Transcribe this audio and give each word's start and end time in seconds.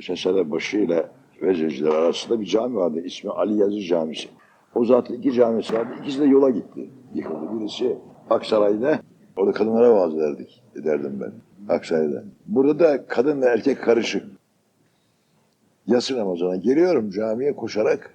Sesele 0.00 0.50
başı 0.50 0.78
ile 0.78 1.06
Vezirciler 1.42 1.90
arasında 1.90 2.40
bir 2.40 2.46
cami 2.46 2.76
vardı. 2.76 3.00
İsmi 3.00 3.30
Ali 3.30 3.58
Yazı 3.58 3.80
Camisi. 3.80 4.28
O 4.74 4.84
zatın 4.84 5.14
iki 5.14 5.32
camisi 5.32 5.74
vardı. 5.74 5.90
İkisi 6.02 6.20
de 6.20 6.24
yola 6.24 6.50
gitti. 6.50 6.90
Yıkıldı. 7.14 7.60
Birisi 7.60 7.96
Aksaray'da. 8.30 9.00
Orada 9.36 9.52
kadınlara 9.52 9.94
vaaz 9.94 10.14
ederdik. 10.14 10.62
Ederdim 10.76 11.20
ben. 11.20 11.32
Aksaray'da. 11.74 12.24
Burada 12.46 12.78
da 12.78 13.06
kadın 13.06 13.42
ve 13.42 13.46
erkek 13.46 13.82
karışık. 13.82 14.24
Yatsı 15.86 16.18
namazına 16.18 16.56
geliyorum 16.56 17.10
camiye 17.10 17.56
koşarak 17.56 18.14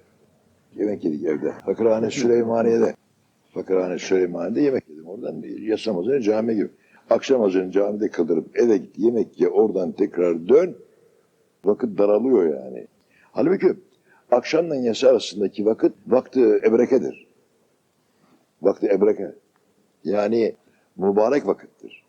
yemek 0.76 1.04
yedik 1.04 1.24
evde. 1.24 1.52
Fakirhane 1.66 2.10
Süleymaniye'de. 2.10 2.94
Fakirhane 3.54 3.98
Süleymaniye'de 3.98 4.60
yemek 4.60 4.88
yedim. 4.88 5.06
Oradan 5.06 5.42
yatsı 5.60 5.90
namazına 5.90 6.20
camiye 6.20 6.56
girdim. 6.56 6.72
Akşam 7.10 7.38
namazını 7.38 7.70
camide 7.70 8.08
kıldırıp 8.08 8.58
eve 8.58 8.76
git 8.76 8.98
yemek 8.98 9.40
ye 9.40 9.48
oradan 9.48 9.92
tekrar 9.92 10.48
dön. 10.48 10.76
Vakit 11.64 11.98
daralıyor 11.98 12.44
yani. 12.44 12.86
Halbuki 13.32 13.74
akşamla 14.30 14.76
yatsı 14.76 15.10
arasındaki 15.10 15.66
vakit 15.66 15.92
vakti 16.06 16.40
ebrekedir. 16.40 17.28
Vakti 18.62 18.86
ebreke. 18.86 19.34
Yani 20.04 20.54
mübarek 20.96 21.46
vakittir. 21.46 22.04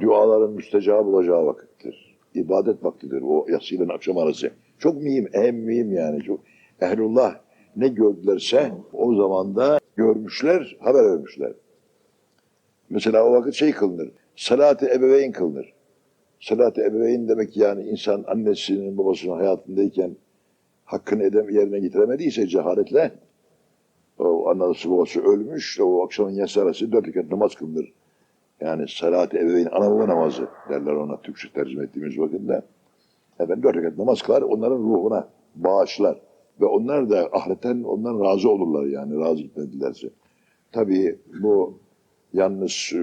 Duaların 0.00 0.52
müstecab 0.52 1.06
olacağı 1.06 1.46
vakittir. 1.46 2.18
İbadet 2.34 2.84
vaktidir 2.84 3.22
o 3.22 3.46
yatsıyla 3.48 3.94
akşam 3.94 4.18
arası. 4.18 4.50
Çok 4.78 5.02
mühim, 5.02 5.28
en 5.32 5.54
mühim 5.54 5.92
yani. 5.92 6.22
Çok, 6.22 6.40
ehlullah 6.80 7.36
ne 7.76 7.88
gördülerse 7.88 8.72
o 8.92 9.14
zaman 9.14 9.56
da 9.56 9.78
görmüşler, 9.96 10.76
haber 10.80 11.04
vermişler. 11.04 11.52
Mesela 12.90 13.24
o 13.24 13.32
vakit 13.32 13.54
şey 13.54 13.72
kılınır. 13.72 14.10
Salat-ı 14.36 14.86
ebeveyn 14.86 15.32
kılınır. 15.32 15.72
Salat-ı 16.42 16.82
ebeveyn 16.82 17.28
demek 17.28 17.56
yani 17.56 17.82
insan 17.82 18.24
annesinin 18.26 18.98
babasının 18.98 19.36
hayatındayken 19.36 20.16
hakkını 20.84 21.22
edem 21.22 21.50
yerine 21.50 21.78
getiremediyse 21.78 22.46
cehaletle 22.46 23.12
o 24.18 24.48
annesi 24.48 24.90
babası 24.90 25.20
ölmüş 25.22 25.80
o 25.80 26.04
akşamın 26.04 26.30
yatsı 26.30 26.62
arası 26.62 26.92
dört 26.92 27.06
rekat 27.08 27.30
namaz 27.30 27.54
kılınır. 27.54 27.92
Yani 28.60 28.88
salat-ı 28.88 29.38
ebeveyn 29.38 29.68
ana 29.72 29.90
baba 29.90 30.08
namazı 30.08 30.48
derler 30.68 30.92
ona 30.92 31.20
Türkçe 31.20 31.52
tercüme 31.52 31.84
ettiğimiz 31.84 32.18
vakitte. 32.18 32.62
Efendim 33.40 33.62
dört 33.62 33.76
rekat 33.76 33.98
namaz 33.98 34.22
kılar 34.22 34.42
onların 34.42 34.78
ruhuna 34.78 35.28
bağışlar. 35.54 36.20
Ve 36.60 36.66
onlar 36.66 37.10
da 37.10 37.28
ahiretten 37.32 37.82
ondan 37.82 38.24
razı 38.24 38.50
olurlar 38.50 38.86
yani 38.86 39.20
razı 39.20 39.42
gitmedilerse. 39.42 40.10
Tabii 40.72 41.18
bu 41.42 41.78
yalnız 42.32 42.92
e, 42.94 43.00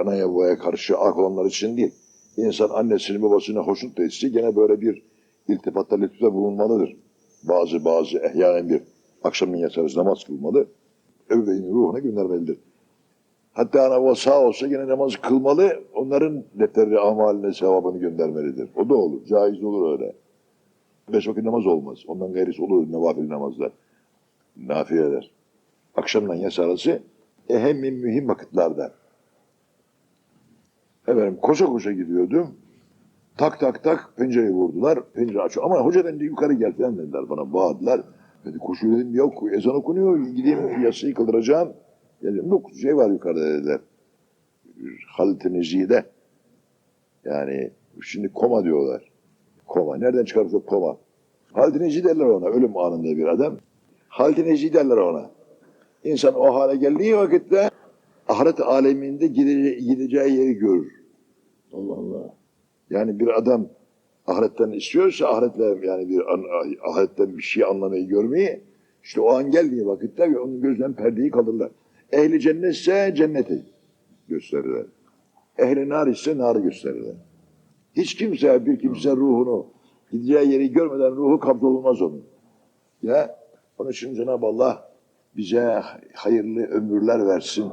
anaya 0.00 0.28
babaya 0.28 0.58
karşı 0.58 0.98
ak 0.98 1.18
olanlar 1.18 1.44
için 1.44 1.76
değil. 1.76 1.94
İnsan 2.36 2.68
annesini 2.68 3.22
babasını 3.22 3.58
hoşnut 3.58 3.98
da 3.98 4.04
etse 4.04 4.28
gene 4.28 4.56
böyle 4.56 4.80
bir 4.80 5.02
iltifatta 5.48 5.96
lütufta 5.96 6.34
bulunmalıdır. 6.34 6.96
Bazı 7.42 7.84
bazı 7.84 8.18
ehyanen 8.18 8.68
bir 8.68 8.82
akşamın 9.24 9.56
yatarız 9.56 9.96
namaz 9.96 10.24
kılmalı. 10.24 10.66
Ebeveynin 11.30 11.74
ruhuna 11.74 11.98
göndermelidir. 11.98 12.58
Hatta 13.52 13.86
ana 13.86 14.02
baba 14.02 14.14
sağ 14.14 14.40
olsa 14.40 14.66
yine 14.66 14.88
namaz 14.88 15.16
kılmalı. 15.16 15.82
Onların 15.94 16.44
defterleri 16.54 16.98
amaline 16.98 17.52
sevabını 17.52 17.98
göndermelidir. 17.98 18.68
O 18.76 18.88
da 18.88 18.94
olur. 18.94 19.24
Caiz 19.26 19.64
olur 19.64 19.92
öyle. 19.92 20.14
Beş 21.12 21.28
vakit 21.28 21.44
namaz 21.44 21.66
olmaz. 21.66 21.98
Ondan 22.06 22.32
gayrisi 22.32 22.62
olur 22.62 22.92
nevafil 22.92 23.28
namazlar. 23.28 23.72
Nafileler. 24.56 25.30
Akşamdan 25.94 26.34
yatsı 26.34 26.62
arası 26.62 27.02
ehem 27.48 27.78
mühim 27.78 28.28
vakitlerde. 28.28 28.90
Efendim 31.12 31.38
koşa 31.42 31.66
koşa 31.66 31.92
gidiyordum. 31.92 32.48
Tak 33.36 33.60
tak 33.60 33.84
tak 33.84 34.12
pencereyi 34.16 34.50
vurdular. 34.52 35.12
Pencere 35.12 35.40
açıyor. 35.40 35.66
Ama 35.66 35.78
hoca 35.80 36.04
dedi 36.04 36.24
yukarı 36.24 36.52
gel 36.52 36.72
falan 36.72 36.98
dediler 36.98 37.28
bana. 37.30 37.52
Bağırdılar. 37.52 38.00
Dedi 38.44 38.58
koşu 38.58 38.92
dedim 38.92 39.14
yok 39.14 39.42
ezan 39.52 39.74
okunuyor. 39.74 40.18
Gideyim 40.18 40.82
yatsıyı 40.82 41.14
kıldıracağım. 41.14 41.72
Dedim 42.22 42.48
yok 42.48 42.70
şey 42.82 42.96
var 42.96 43.10
yukarıda 43.10 43.44
dediler. 43.44 43.80
Halit-i 45.06 45.52
Nezi'de. 45.52 46.04
Yani 47.24 47.70
şimdi 48.02 48.32
koma 48.32 48.64
diyorlar. 48.64 49.10
Koma. 49.66 49.96
Nereden 49.96 50.24
çıkarmış 50.24 50.54
o 50.54 50.60
koma? 50.64 50.96
Halit-i 51.52 51.80
Nezi 51.80 52.04
derler 52.04 52.24
ona. 52.24 52.46
Ölüm 52.46 52.76
anında 52.76 53.16
bir 53.16 53.26
adam. 53.26 53.56
Halit-i 54.08 54.44
Nezi 54.44 54.74
derler 54.74 54.96
ona. 54.96 55.30
İnsan 56.04 56.34
o 56.34 56.54
hale 56.54 56.76
geldiği 56.76 57.16
vakitte 57.16 57.70
ahiret 58.28 58.60
aleminde 58.60 59.26
gidece- 59.26 59.78
gideceği 59.78 60.36
yeri 60.36 60.54
görür. 60.54 61.01
Allah 61.72 61.92
Allah. 61.92 62.34
Yani 62.90 63.20
bir 63.20 63.38
adam 63.38 63.68
ahiretten 64.26 64.70
istiyorsa 64.70 65.26
ahiretle 65.28 65.86
yani 65.86 66.08
bir 66.08 66.32
an, 66.32 66.44
ahiretten 66.90 67.36
bir 67.38 67.42
şey 67.42 67.64
anlamayı 67.64 68.08
görmeyi 68.08 68.60
işte 69.02 69.20
o 69.20 69.28
an 69.32 69.50
geldiği 69.50 69.86
vakitte 69.86 70.38
onun 70.38 70.60
gözden 70.60 70.92
perdeyi 70.92 71.30
kaldırırlar. 71.30 71.70
Ehli 72.12 72.40
cennetse 72.40 73.12
cenneti 73.16 73.62
gösterirler. 74.28 74.86
Ehli 75.58 75.88
nar 75.88 76.06
ise 76.06 76.38
narı 76.38 76.60
gösterirler. 76.60 77.14
Hiç 77.96 78.14
kimse 78.14 78.66
bir 78.66 78.78
kimse 78.78 79.10
ruhunu 79.10 79.66
gideceği 80.12 80.52
yeri 80.52 80.72
görmeden 80.72 81.16
ruhu 81.16 81.40
kabzolunmaz 81.40 82.02
onun. 82.02 82.24
Ya 83.02 83.38
onun 83.78 83.90
için 83.90 84.14
Cenab-ı 84.14 84.46
Allah 84.46 84.92
bize 85.36 85.82
hayırlı 86.14 86.62
ömürler 86.62 87.26
versin. 87.26 87.64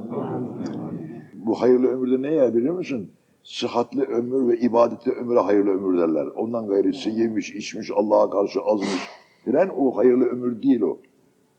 Bu 1.34 1.62
hayırlı 1.62 1.88
ömürde 1.88 2.22
ne 2.22 2.34
yer 2.34 2.56
biliyor 2.56 2.76
musun? 2.76 3.12
Sıhhatli 3.50 4.04
ömür 4.04 4.48
ve 4.48 4.60
ibadetli 4.60 5.12
ömüre 5.12 5.40
hayırlı 5.40 5.70
ömür 5.70 6.00
derler. 6.00 6.26
Ondan 6.26 6.68
gayrisi 6.68 7.10
yemiş, 7.10 7.56
içmiş, 7.56 7.92
Allah'a 7.96 8.30
karşı 8.30 8.62
azmış. 8.62 9.10
Filan 9.46 9.70
o 9.80 9.98
hayırlı 9.98 10.26
ömür 10.26 10.62
değil 10.62 10.82
o. 10.82 11.00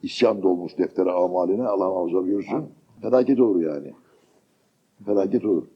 İsyan 0.02 0.42
dolmuş 0.42 0.78
deftere 0.78 1.10
amaline 1.10 1.66
Allah 1.66 1.88
muhafaza 1.88 2.22
buyursun. 2.22 2.70
Felaket 3.02 3.40
olur 3.40 3.62
yani. 3.62 3.92
Felaket 5.06 5.44
olur. 5.44 5.66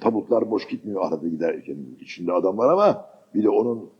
Tabutlar 0.00 0.50
boş 0.50 0.68
gitmiyor 0.68 1.02
ahirete 1.02 1.28
giderken. 1.28 1.76
İçinde 2.00 2.32
adam 2.32 2.58
var 2.58 2.72
ama 2.72 3.06
bir 3.34 3.44
de 3.44 3.50
onun 3.50 3.90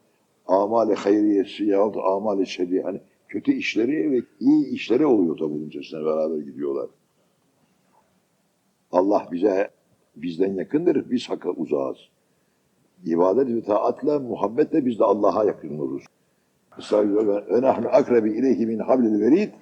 amali 0.46 0.94
hayriyesi 0.94 1.64
yahut 1.64 1.96
amali 1.96 2.46
şerri 2.46 2.82
hani 2.82 3.00
kötü 3.28 3.52
işleri 3.52 4.10
ve 4.10 4.22
iyi 4.40 4.66
işleri 4.66 5.06
oluyor 5.06 5.36
tabutun 5.36 5.68
içerisine 5.68 6.04
beraber 6.04 6.38
gidiyorlar. 6.38 6.90
Allah 8.92 9.28
bize 9.32 9.76
bizden 10.16 10.54
yakındır, 10.54 11.10
biz 11.10 11.30
hakka 11.30 11.50
uzağız. 11.50 11.96
İbadet 13.04 13.48
ve 13.48 13.62
taatla, 13.62 14.18
muhabbetle 14.18 14.86
biz 14.86 14.98
de 14.98 15.04
Allah'a 15.04 15.44
yakın 15.44 15.78
oluruz. 15.78 16.04
Nahnu 17.50 17.88
akrebi 17.88 18.30
ileyhi 18.30 18.66
min 18.66 18.78
hablil 18.78 19.20
verid. 19.20 19.52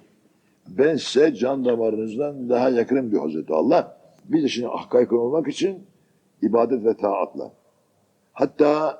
Ben 0.67 0.95
size 0.95 1.35
can 1.35 1.65
damarınızdan 1.65 2.49
daha 2.49 2.69
yakınım 2.69 3.11
diyor 3.11 3.21
Hazreti 3.21 3.53
Allah. 3.53 3.97
Biz 4.25 4.43
de 4.43 4.47
şimdi 4.47 4.67
hakka 4.67 4.99
yakın 4.99 5.17
olmak 5.17 5.47
için 5.47 5.83
ibadet 6.41 6.85
ve 6.85 6.97
taatla. 6.97 7.51
Hatta 8.33 8.99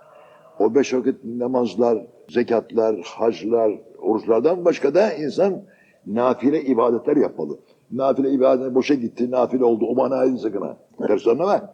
o 0.59 0.75
beş 0.75 0.93
vakit 0.93 1.23
namazlar, 1.23 2.05
zekatlar, 2.29 3.01
haclar, 3.01 3.71
oruçlardan 3.99 4.65
başka 4.65 4.95
da 4.95 5.13
insan 5.13 5.61
nafile 6.07 6.61
ibadetler 6.61 7.17
yapmalı. 7.17 7.59
Nafile 7.91 8.31
ibadet 8.31 8.75
boşa 8.75 8.93
gitti, 8.93 9.31
nafile 9.31 9.63
oldu. 9.63 9.85
O 9.85 9.95
manayı 9.95 10.37
sakın 10.37 10.61
ha. 10.61 10.77
Ters 10.97 11.27
anlama. 11.27 11.73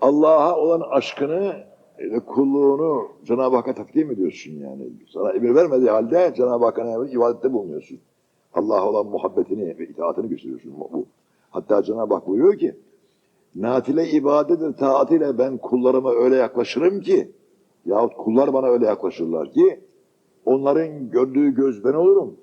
Allah'a 0.00 0.56
olan 0.56 0.80
aşkını 0.80 1.54
ve 1.98 2.20
kulluğunu 2.20 3.08
Cenab-ı 3.24 3.56
Hakk'a 3.56 3.74
takdim 3.74 4.10
ediyorsun 4.10 4.52
yani. 4.52 4.88
Sana 5.12 5.32
emir 5.32 5.54
vermediği 5.54 5.90
halde 5.90 6.32
Cenab-ı 6.36 6.64
Hakk'a 6.64 7.06
ibadette 7.06 7.52
bulunuyorsun. 7.52 7.98
Allah'a 8.54 8.88
olan 8.88 9.06
muhabbetini 9.06 9.78
ve 9.78 9.86
itaatini 9.86 10.28
gösteriyorsun. 10.28 10.72
Bu. 10.78 11.06
Hatta 11.50 11.82
Cenab-ı 11.82 12.14
Hak 12.14 12.26
buyuruyor 12.26 12.58
ki 12.58 12.76
nafile 13.54 14.10
ibadetir 14.10 14.72
taatiyle 14.72 15.38
ben 15.38 15.58
kullarıma 15.58 16.12
öyle 16.12 16.36
yaklaşırım 16.36 17.00
ki 17.00 17.30
yahut 17.86 18.16
kullar 18.16 18.52
bana 18.52 18.66
öyle 18.66 18.86
yaklaşırlar 18.86 19.52
ki 19.52 19.80
onların 20.44 21.10
gördüğü 21.10 21.54
göz 21.54 21.84
ben 21.84 21.92
olurum. 21.92 22.36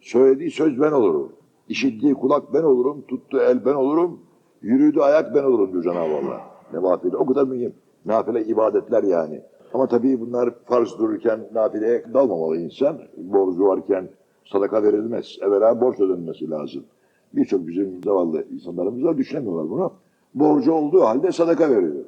Söylediği 0.00 0.50
söz 0.50 0.80
ben 0.80 0.92
olurum. 0.92 1.32
İşittiği 1.68 2.14
kulak 2.14 2.54
ben 2.54 2.62
olurum. 2.62 3.04
Tuttuğu 3.08 3.40
el 3.40 3.64
ben 3.64 3.74
olurum. 3.74 4.20
Yürüdüğü 4.62 5.00
ayak 5.00 5.34
ben 5.34 5.42
olurum 5.42 5.72
diyor 5.72 5.82
Cenab-ı 5.82 6.16
Allah. 6.16 6.40
Nebatiyle. 6.72 7.16
O 7.16 7.26
kadar 7.26 7.44
mühim. 7.44 7.74
Nafile 8.06 8.44
ibadetler 8.44 9.02
yani. 9.02 9.42
Ama 9.74 9.86
tabii 9.86 10.20
bunlar 10.20 10.54
farz 10.64 10.98
dururken 10.98 11.40
nafileye 11.54 12.04
dalmamalı 12.14 12.56
insan. 12.56 12.98
Borcu 13.16 13.66
varken 13.66 14.08
sadaka 14.44 14.82
verilmez. 14.82 15.38
Evvela 15.42 15.80
borç 15.80 16.00
ödenmesi 16.00 16.50
lazım. 16.50 16.84
Birçok 17.32 17.66
bizim 17.66 18.02
zavallı 18.04 18.44
insanlarımız 18.54 19.04
da 19.04 19.18
düşünemiyorlar 19.18 19.70
bunu. 19.70 19.92
Borcu 20.34 20.72
olduğu 20.72 21.00
halde 21.00 21.32
sadaka 21.32 21.70
veriyor. 21.70 22.04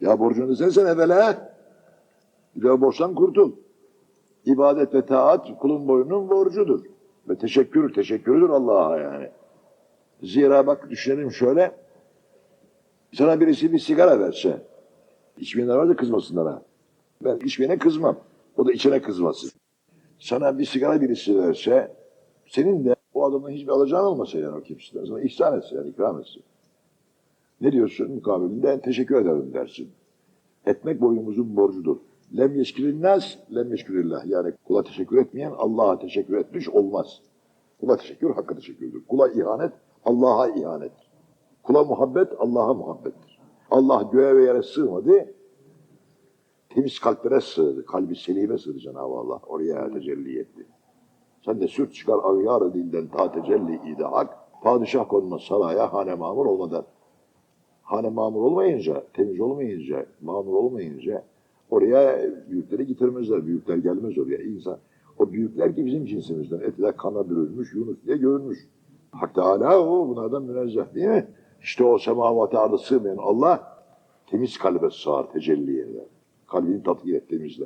Ya 0.00 0.18
borcunu 0.18 0.56
sen 0.56 0.86
evvela 0.86 1.50
bir 2.56 2.68
de 2.68 2.80
borçtan 2.80 3.14
kurtul. 3.14 3.52
İbadet 4.44 4.94
ve 4.94 5.06
taat 5.06 5.58
kulun 5.58 5.88
boyunun 5.88 6.30
borcudur. 6.30 6.80
Ve 7.28 7.38
teşekkür, 7.38 7.94
teşekkürüdür 7.94 8.48
Allah'a 8.48 8.98
yani. 8.98 9.28
Zira 10.22 10.66
bak 10.66 10.90
düşünelim 10.90 11.30
şöyle. 11.30 11.72
Sana 13.14 13.40
birisi 13.40 13.72
bir 13.72 13.78
sigara 13.78 14.20
verse, 14.20 14.62
içmeyenler 15.38 15.74
var 15.74 15.88
da 15.88 15.96
kızmasınlar 15.96 16.46
ha. 16.46 16.62
Ben 17.24 17.36
içmeyene 17.36 17.78
kızmam. 17.78 18.16
O 18.56 18.66
da 18.66 18.72
içene 18.72 19.02
kızmasın. 19.02 19.50
Sana 20.18 20.58
bir 20.58 20.64
sigara 20.64 21.00
birisi 21.00 21.38
verse, 21.38 21.92
senin 22.48 22.84
de 22.84 22.96
o 23.14 23.24
adamın 23.24 23.50
hiçbir 23.50 23.68
alacağın 23.68 24.04
olmasa 24.04 24.38
yani 24.38 24.56
o 24.56 24.62
kimseden. 24.62 25.04
Sana 25.04 25.20
ihsan 25.20 25.58
etsin 25.58 25.76
yani 25.76 25.88
ikram 25.88 26.20
etsin. 26.20 26.42
Ne 27.60 27.72
diyorsun 27.72 28.10
mukabilinde? 28.10 28.80
Teşekkür 28.80 29.14
ederim 29.14 29.50
dersin. 29.54 29.88
Etmek 30.66 31.00
boyumuzun 31.00 31.56
borcudur. 31.56 31.96
Lem 32.36 32.56
yeşkirilnaz, 32.56 33.38
lem 33.54 33.70
yeşkirillah. 33.70 34.26
Yani 34.26 34.52
kula 34.64 34.82
teşekkür 34.82 35.18
etmeyen 35.18 35.52
Allah'a 35.56 35.98
teşekkür 35.98 36.36
etmiş 36.36 36.68
olmaz. 36.68 37.20
Kula 37.80 37.96
teşekkür 37.96 38.30
hakka 38.30 38.54
teşekkürdür. 38.54 39.02
Kula 39.08 39.28
ihanet 39.28 39.72
Allah'a 40.04 40.48
ihanet. 40.48 40.92
Kula 41.62 41.84
muhabbet 41.84 42.32
Allah'a 42.38 42.74
muhabbettir. 42.74 43.40
Allah 43.70 44.08
göğe 44.12 44.36
ve 44.36 44.44
yere 44.44 44.62
sığmadı. 44.62 45.34
Temiz 46.68 46.98
kalplere 46.98 47.40
sığdı. 47.40 47.86
Kalbi 47.86 48.16
selime 48.16 48.58
sığdı 48.58 48.78
Cenab-ı 48.78 49.14
Allah. 49.14 49.40
Oraya 49.46 49.92
tecelli 49.92 50.38
etti. 50.38 50.66
Sen 51.44 51.60
de 51.60 51.68
sürt 51.68 51.94
çıkar 51.94 52.18
ağyar 52.22 52.74
dilden 52.74 53.08
ta 53.08 53.32
tecelli 53.32 53.74
idi 53.92 54.02
hak. 54.04 54.36
Padişah 54.62 55.08
konmaz 55.08 55.42
saraya 55.42 55.92
hane 55.92 56.14
mamur 56.14 56.46
olmadan. 56.46 56.84
Hane 57.82 58.08
mamur 58.08 58.42
olmayınca, 58.42 59.04
temiz 59.12 59.40
olmayınca, 59.40 60.06
mamur 60.20 60.54
olmayınca 60.54 61.24
oraya 61.70 62.18
büyükleri 62.50 62.86
getirmezler. 62.86 63.46
Büyükler 63.46 63.76
gelmez 63.76 64.18
oraya. 64.18 64.38
İnsan, 64.38 64.78
o 65.18 65.32
büyükler 65.32 65.76
ki 65.76 65.86
bizim 65.86 66.04
cinsimizden. 66.04 66.60
Etiler 66.60 66.96
kana 66.96 67.30
bürünmüş, 67.30 67.74
Yunus 67.74 67.96
diye 68.06 68.16
görünmüş. 68.16 68.68
Hak 69.10 69.34
Teala 69.34 69.80
o 69.80 70.08
bunlardan 70.08 70.42
münezzeh 70.42 70.94
değil 70.94 71.06
mi? 71.06 71.28
İşte 71.62 71.84
o 71.84 71.98
semavat 71.98 72.54
ardı 72.54 72.78
sığmayan 72.78 73.16
Allah 73.16 73.82
temiz 74.26 74.58
kalbe 74.58 74.90
sığar, 74.90 75.32
tecelli 75.32 75.80
eder. 75.80 76.04
Kalbini 76.46 76.82
tatmin 76.82 77.14
et, 77.14 77.28
temizle. 77.28 77.64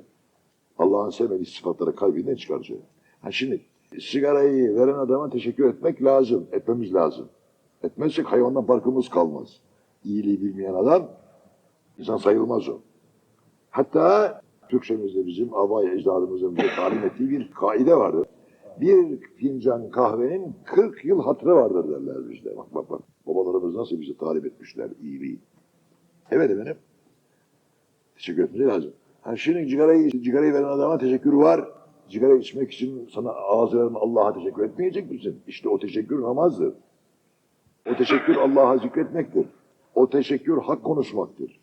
Allah'ın 0.79 1.11
sevmediği 1.11 1.47
sıfatları 1.47 1.95
kalbinden 1.95 2.35
çıkaracak. 2.35 2.79
Ha 3.21 3.31
şimdi 3.31 3.61
sigarayı 4.01 4.75
veren 4.75 4.95
adama 4.95 5.31
teşekkür 5.31 5.69
etmek 5.69 6.03
lazım, 6.03 6.47
etmemiz 6.53 6.95
lazım. 6.95 7.29
Etmezsek 7.83 8.27
hayvandan 8.27 8.67
farkımız 8.67 9.09
kalmaz. 9.09 9.61
İyiliği 10.05 10.43
bilmeyen 10.43 10.75
adam 10.75 11.09
insan 11.99 12.17
sayılmaz 12.17 12.69
o. 12.69 12.79
Hatta 13.71 14.41
Türkçemizde 14.69 15.27
bizim 15.27 15.55
abay 15.55 15.95
ecdadımızın 15.95 16.57
bize 16.57 16.69
talim 16.77 17.05
ettiği 17.05 17.31
bir 17.31 17.51
kaide 17.51 17.97
vardır. 17.97 18.27
Bir 18.81 19.21
fincan 19.37 19.91
kahvenin 19.91 20.55
40 20.65 21.05
yıl 21.05 21.23
hatırı 21.23 21.55
vardır 21.55 21.89
derler 21.89 22.31
bizde. 22.31 22.57
Bak 22.57 22.75
bak 22.75 22.91
bak. 22.91 23.01
Babalarımız 23.27 23.75
nasıl 23.75 24.01
bize 24.01 24.17
tarif 24.17 24.45
etmişler 24.45 24.91
iyiliği. 25.03 25.39
Evet 26.31 26.51
efendim. 26.51 26.77
Teşekkür 28.17 28.45
etmesi 28.45 28.65
lazım. 28.65 28.93
Ha 29.23 29.37
şimdi 29.37 29.69
cigarayı, 29.69 30.11
cigarayı 30.11 30.53
veren 30.53 30.65
adama 30.65 30.99
teşekkür 30.99 31.33
var. 31.33 31.69
Sigara 32.09 32.37
içmek 32.37 32.73
için 32.73 33.09
sana 33.15 33.31
ağız 33.31 33.75
veren 33.75 33.95
Allah'a 33.95 34.33
teşekkür 34.33 34.65
etmeyecek 34.65 35.11
misin? 35.11 35.41
İşte 35.47 35.69
o 35.69 35.79
teşekkür 35.79 36.23
namazdır. 36.23 36.75
O 37.91 37.97
teşekkür 37.97 38.37
Allah'a 38.37 38.79
zikretmektir. 38.79 39.47
O 39.95 40.11
teşekkür 40.11 40.59
hak 40.59 40.85
konuşmaktır. 40.85 41.61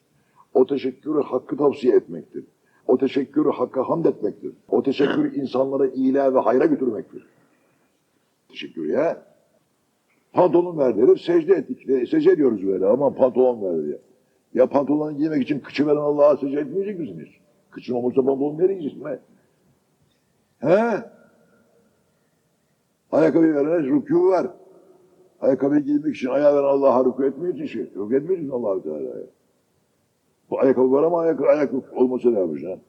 O 0.53 0.65
teşekkür 0.65 1.23
hakkı 1.23 1.57
tavsiye 1.57 1.95
etmektir. 1.95 2.45
O 2.91 2.97
teşekkür 2.97 3.45
hakka 3.45 3.89
hamd 3.89 4.05
etmektir. 4.05 4.51
O 4.69 4.83
teşekkür 4.83 5.33
insanları 5.41 5.87
iyiliğe 5.87 6.33
ve 6.33 6.39
hayra 6.39 6.65
götürmektir. 6.65 7.25
Teşekkür 8.49 8.85
ya. 8.85 9.25
Pantolon 10.33 10.77
ver 10.77 10.97
dedim, 10.97 11.17
secde 11.17 11.53
ettik. 11.53 11.89
E, 11.89 12.05
Secde 12.05 12.31
ediyoruz 12.31 12.67
böyle 12.67 12.85
ama 12.85 13.13
pantolon 13.13 13.61
ver 13.61 13.85
diye. 13.85 13.97
Ya 14.53 14.67
pantolonu 14.69 15.17
giymek 15.17 15.43
için 15.43 15.59
kıçı 15.59 15.87
veren 15.87 15.95
Allah'a 15.95 16.37
secde 16.37 16.59
etmeyecek 16.59 16.99
misiniz? 16.99 17.27
Kıçın 17.69 17.93
olmazsa 17.93 18.25
pantolon 18.25 18.57
nereye 18.57 18.73
gideceksin? 18.73 19.05
be? 19.05 19.19
He? 20.59 21.03
Ayakkabı 23.11 23.55
verene 23.55 23.87
rükû 23.87 24.27
var. 24.27 24.47
Ayakkabı 25.41 25.79
giymek 25.79 26.15
için 26.15 26.29
ayağı 26.29 26.55
veren 26.55 26.67
Allah'a 26.67 27.01
rükû 27.01 27.67
şey. 27.67 27.81
Rükû 27.81 28.17
etmiyor 28.17 28.39
için 28.41 28.49
Allah-u 28.49 28.83
Teala'ya. 28.83 29.25
Bu 30.51 30.59
ayakkabı 30.59 30.91
var 30.91 31.03
ama 31.03 31.19
ayak, 31.19 31.41
ayak 31.41 31.73
olmasa 31.95 32.31
ne 32.31 32.39
yapacaksın? 32.39 32.81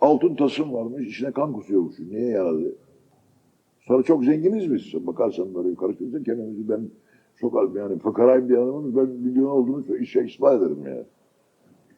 Altın 0.00 0.34
tasım 0.34 0.72
varmış, 0.72 1.08
içine 1.08 1.32
kan 1.32 1.52
kusuyormuş. 1.52 1.98
Niye 1.98 2.28
yaradı? 2.28 2.76
Sonra 3.80 4.02
çok 4.02 4.24
zenginiz 4.24 4.72
biz. 4.72 5.06
Bakarsan 5.06 5.54
böyle 5.54 5.74
karıştırırsan 5.74 6.22
kendimizi 6.22 6.68
ben 6.68 6.88
çok 7.36 7.76
yani 7.76 7.98
fakarayım 7.98 8.48
diye 8.48 8.58
adamın 8.58 8.96
ben 8.96 9.08
milyon 9.08 9.50
olduğunu 9.50 9.96
işe 9.96 10.24
ispat 10.24 10.62
ederim 10.62 10.86
ya. 10.86 11.04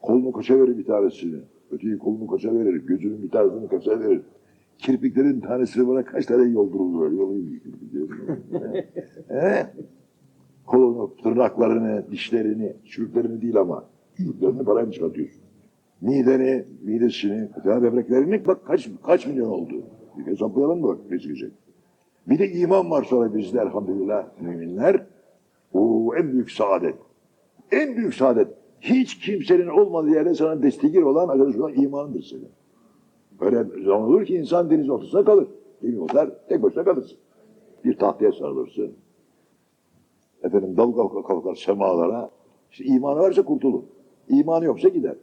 Kolunu 0.00 0.32
kaça 0.32 0.61
verir 0.61 0.79
bir 0.79 0.85
tanesini. 0.85 1.41
Öteki 1.70 1.99
kolunu 1.99 2.26
kaça 2.26 2.55
verir. 2.55 2.75
Gözünün 2.75 3.23
bir 3.23 3.31
tanesini 3.31 3.69
kaça 3.69 4.00
verir. 4.00 4.23
Kirpiklerin 4.79 5.41
tanesini 5.41 5.88
bana 5.88 6.05
kaç 6.05 6.26
tane 6.26 6.50
yoldurulur 6.50 7.00
böyle. 7.00 7.17
Yolayım 7.17 7.61
kirpiklerini. 7.61 8.85
He? 9.29 9.67
Kolunu, 10.67 11.17
tırnaklarını, 11.23 12.05
dişlerini, 12.11 12.76
çürüklerini 12.85 13.43
değil 13.43 13.56
ama. 13.56 13.85
Çürüklerini 14.17 14.65
parayla 14.65 14.93
çıkartıyorsun. 14.93 15.43
Mideni, 16.01 16.65
midesini, 16.83 17.49
ya 17.65 17.83
böbreklerini 17.83 18.47
bak 18.47 18.67
kaç 18.67 18.89
kaç 19.07 19.27
milyon 19.27 19.49
oldu. 19.49 19.83
Bir 20.19 20.27
hesaplayalım 20.27 20.81
mı 20.81 20.99
ne 21.11 21.19
çıkacak? 21.19 21.53
Bir 22.29 22.39
de 22.39 22.53
iman 22.53 22.91
var 22.91 23.05
sonra 23.05 23.35
bizde 23.35 23.59
elhamdülillah 23.59 24.27
müminler. 24.41 25.07
O 25.73 26.11
en 26.17 26.33
büyük 26.33 26.51
saadet. 26.51 26.95
En 27.73 27.97
büyük 27.97 28.15
saadet. 28.15 28.49
Hiç 28.81 29.19
kimsenin 29.19 29.67
olmadığı 29.67 30.11
yerde 30.11 30.35
sana 30.35 30.62
destekir 30.62 31.03
olan 31.03 31.29
arkadaş 31.29 31.57
olan 31.57 31.75
imanındır 31.75 32.23
senin. 32.23 32.49
Öyle 33.41 33.85
zaman 33.85 34.03
olur 34.03 34.25
ki 34.25 34.35
insan 34.35 34.71
deniz 34.71 34.91
ortasında 34.91 35.25
kalır. 35.25 35.49
Deniz 35.83 35.99
olsa 35.99 36.47
tek 36.49 36.62
başına 36.62 36.85
kalırsın. 36.85 37.19
Bir 37.85 37.99
tahtaya 37.99 38.33
sarılırsın. 38.33 38.93
Efendim 40.43 40.77
dal 40.77 40.93
kalkar, 40.93 41.23
kalkar 41.23 41.55
semalara. 41.55 42.31
İşte 42.71 42.85
imanı 42.85 43.21
varsa 43.21 43.43
kurtulur. 43.43 43.83
İmanı 44.28 44.64
yoksa 44.64 44.88
gider. 44.88 45.17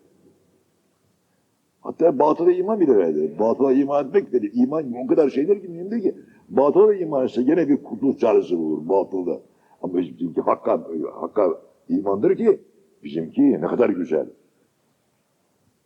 Hatta 1.81 2.19
batıla 2.19 2.51
iman 2.51 2.79
bile 2.79 2.97
verdi. 2.97 3.35
Batıla 3.39 3.73
iman 3.73 4.07
etmek 4.07 4.33
dedi. 4.33 4.51
İman 4.53 4.94
o 5.03 5.07
kadar 5.07 5.29
şeyler 5.29 5.61
ki 5.61 5.67
mühimdir 5.67 6.01
ki. 6.01 6.15
Batıla 6.50 6.95
iman 6.95 7.25
etse 7.25 7.44
gene 7.44 7.69
bir 7.69 7.83
kurtuluş 7.83 8.17
çaresi 8.17 8.57
bulur 8.57 8.89
batılda. 8.89 9.39
Ama 9.81 9.97
bizimki 9.97 10.41
hakka, 10.41 10.88
hakka 11.13 11.61
imandır 11.89 12.38
ki 12.38 12.59
bizimki 13.03 13.61
ne 13.61 13.67
kadar 13.67 13.89
güzel. 13.89 14.27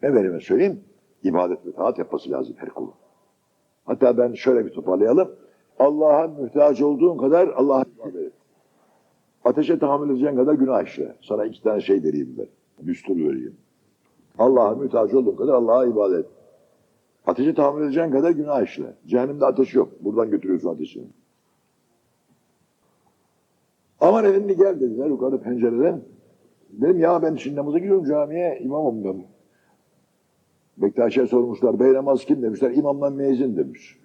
Efendime 0.01 0.39
söyleyeyim, 0.39 0.79
ibadet 1.23 1.65
ve 1.65 1.71
taat 1.71 1.99
yapması 1.99 2.31
lazım 2.31 2.55
her 2.57 2.69
kulun. 2.69 2.93
Hatta 3.85 4.17
ben 4.17 4.33
şöyle 4.33 4.65
bir 4.65 4.71
toparlayalım. 4.71 5.35
Allah'a 5.79 6.27
mühtaç 6.27 6.81
olduğun 6.81 7.17
kadar 7.17 7.47
Allah'a 7.47 7.83
ibadet 7.95 8.15
et. 8.15 8.33
Ateşe 9.45 9.79
tahammül 9.79 10.09
edeceğin 10.09 10.35
kadar 10.35 10.53
günah 10.53 10.83
işle. 10.83 11.15
Sana 11.21 11.45
iki 11.45 11.63
tane 11.63 11.81
şey 11.81 12.03
vereyim 12.03 12.35
ben. 12.37 12.47
Düstur 12.85 13.15
vereyim. 13.15 13.55
Allah'a 14.37 14.75
mühtaç 14.75 15.13
olduğun 15.13 15.35
kadar 15.35 15.53
Allah'a 15.53 15.85
ibadet. 15.85 16.25
et. 16.25 16.31
Ateşe 17.27 17.53
tahammül 17.53 17.85
edeceğin 17.85 18.11
kadar 18.11 18.31
günah 18.31 18.63
işle. 18.63 18.93
Cehennemde 19.07 19.45
ateş 19.45 19.73
yok. 19.73 19.89
Buradan 19.99 20.29
götürüyorsun 20.29 20.69
ateşini. 20.69 21.07
Aman 23.99 24.25
efendi 24.25 24.57
gel 24.57 24.79
dediler 24.79 25.05
yukarı 25.05 25.41
pencereden. 25.41 26.01
Dedim 26.69 26.99
ya 26.99 27.21
ben 27.21 27.35
şimdi 27.35 27.55
namaza 27.55 27.77
gidiyorum 27.77 28.05
camiye 28.05 28.59
imamım 28.61 29.03
ben. 29.03 29.25
Bektaşi'ye 30.77 31.27
sormuşlar 31.27 31.79
bey 31.79 31.93
namaz 31.93 32.25
kim 32.25 32.41
demişler 32.41 32.71
imamdan 32.71 33.13
mezun 33.13 33.57
demiş. 33.57 33.99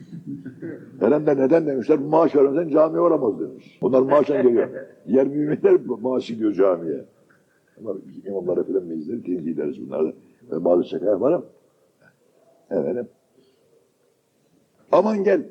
Eren 1.00 1.26
de 1.26 1.36
neden 1.36 1.66
demişler 1.66 1.98
maaş 1.98 2.36
vermesen 2.36 2.68
camiye 2.68 3.00
olamaz 3.00 3.40
demiş. 3.40 3.78
Onlar 3.82 4.02
maaştan 4.02 4.42
geliyor. 4.42 4.68
Diğer 5.08 5.26
müminler 5.26 5.80
maaş 6.02 6.26
gidiyor 6.26 6.52
camiye. 6.52 7.04
Ama 7.78 7.94
imamlara 8.26 8.64
falan 8.64 8.84
meclisleri 8.84 9.22
tenzih 9.22 9.52
ederiz 9.52 9.86
bunlarda. 9.86 10.12
Ben 10.52 10.64
bazı 10.64 10.84
şaka 10.84 11.06
yaparım. 11.06 11.46
Efendim. 12.70 13.08
Aman 14.92 15.24
gel. 15.24 15.42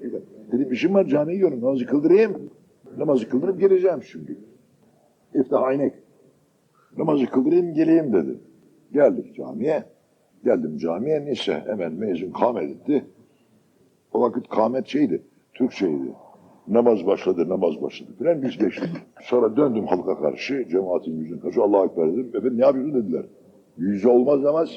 Dedim 0.51 0.71
işim 0.71 0.93
var 0.93 1.05
camiye 1.05 1.35
gidiyorum 1.35 1.61
namazı 1.61 1.85
kıldırayım. 1.85 2.49
Namazı 2.97 3.29
kıldırıp 3.29 3.59
geleceğim 3.59 4.03
şimdi. 4.03 4.37
İftah 5.33 5.63
aynek. 5.63 5.93
Namazı 6.97 7.25
kıldırayım 7.25 7.73
geleyim 7.73 8.13
dedi. 8.13 8.39
Geldik 8.93 9.35
camiye. 9.35 9.83
Geldim 10.43 10.77
camiye 10.77 11.25
neyse 11.25 11.63
hemen 11.65 11.93
mezun 11.93 12.31
kâmet 12.31 12.69
etti. 12.69 13.05
O 14.13 14.21
vakit 14.21 14.49
kâmet 14.49 14.87
şeydi, 14.87 15.21
Türkçeydi. 15.53 16.13
Namaz 16.67 17.05
başladı, 17.05 17.49
namaz 17.49 17.81
başladı 17.81 18.11
filan 18.17 18.41
biz 18.41 18.57
geçtik. 18.57 18.89
Sonra 19.21 19.57
döndüm 19.57 19.87
halka 19.87 20.19
karşı, 20.19 20.67
cemaatin 20.71 21.17
yüzüne 21.19 21.39
karşı 21.39 21.61
Allah'a 21.61 21.85
ekber 21.85 22.13
dedim. 22.13 22.29
Efendim 22.29 22.57
ne 22.57 22.65
yapıyorsun 22.65 22.93
dediler. 22.93 23.25
Yüzü 23.77 24.07
olmaz 24.07 24.41
namaz. 24.41 24.69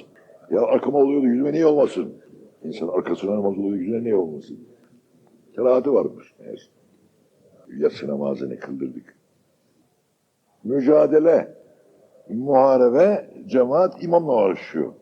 Ya 0.51 0.61
arkama 0.61 0.99
oluyordu 0.99 1.27
yüzüme 1.27 1.53
niye 1.53 1.67
olmasın? 1.67 2.15
İnsan 2.65 2.89
arkasına 2.89 3.35
namaz 3.35 3.59
oluyor 3.59 3.77
yüzüne 3.77 4.05
niye 4.05 4.17
olmasın? 4.17 4.59
Kerahatı 5.57 5.95
varmış. 5.95 6.35
Neyse. 6.41 6.65
Yatsı 7.77 8.09
namazını 8.09 8.59
kıldırdık. 8.59 9.17
Mücadele, 10.65 11.55
muharebe, 12.29 13.31
cemaat 13.47 14.03
imamla 14.03 14.33
uğraşıyor. 14.33 14.93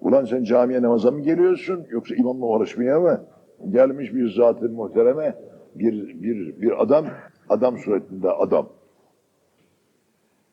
Ulan 0.00 0.24
sen 0.24 0.44
camiye 0.44 0.82
namaza 0.82 1.10
mı 1.10 1.20
geliyorsun 1.20 1.86
yoksa 1.90 2.14
imamla 2.14 2.46
uğraşmaya 2.46 3.00
mı? 3.00 3.24
Gelmiş 3.70 4.14
bir 4.14 4.34
zat-ı 4.34 4.68
muhtereme 4.68 5.34
bir, 5.74 6.22
bir, 6.22 6.60
bir 6.60 6.82
adam, 6.82 7.06
adam 7.48 7.78
suretinde 7.78 8.30
adam. 8.30 8.68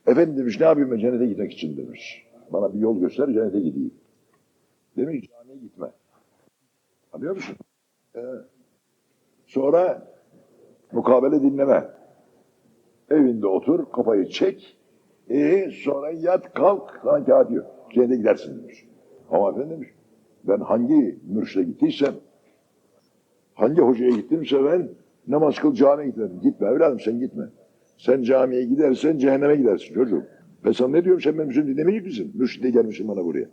Efendim 0.07 0.37
demiş 0.37 0.59
ne 0.59 0.65
yapayım 0.65 0.91
ben 0.91 0.97
cennete 0.97 1.25
gitmek 1.25 1.53
için 1.53 1.77
demiş. 1.77 2.27
Bana 2.53 2.73
bir 2.73 2.79
yol 2.79 2.99
göster 2.99 3.27
cennete 3.27 3.59
gideyim. 3.59 3.93
Demiş 4.97 5.29
camiye 5.29 5.57
gitme. 5.57 5.87
Anlıyor 7.13 7.35
musun? 7.35 7.55
Ee, 8.15 8.21
sonra 9.45 10.07
mukabele 10.91 11.41
dinleme. 11.41 11.89
Evinde 13.09 13.47
otur, 13.47 13.91
kafayı 13.91 14.29
çek. 14.29 14.77
E 15.29 15.71
sonra 15.83 16.11
yat 16.11 16.53
kalk 16.53 16.99
sanki 17.03 17.31
diyor. 17.49 17.65
Cennete 17.93 18.15
gidersin 18.15 18.63
demiş. 18.63 18.85
Ama 19.31 19.49
efendim 19.49 19.69
demiş. 19.69 19.89
Ben 20.43 20.59
hangi 20.59 21.19
mürşide 21.23 21.63
gittiysem, 21.63 22.13
hangi 23.53 23.81
hocaya 23.81 24.09
gittimse 24.09 24.63
ben 24.65 24.89
namaz 25.27 25.59
kıl 25.59 25.73
camiye 25.73 26.09
gitmedim. 26.09 26.39
Gitme 26.43 26.67
evladım 26.67 26.99
sen 26.99 27.19
gitme. 27.19 27.43
Sen 27.97 28.23
camiye 28.23 28.63
gidersen 28.63 29.17
cehenneme 29.17 29.55
gidersin 29.55 29.93
çocuğum. 29.93 30.23
Ben 30.65 30.71
sana 30.71 30.87
ne 30.87 31.03
diyorum 31.03 31.21
sen 31.21 31.37
benim 31.37 31.51
sözümü 31.51 31.73
dinlemeyecek 31.73 32.05
misin? 32.05 32.31
Mürşide 32.35 32.69
gelmişsin 32.69 33.07
bana 33.07 33.25
buraya. 33.25 33.45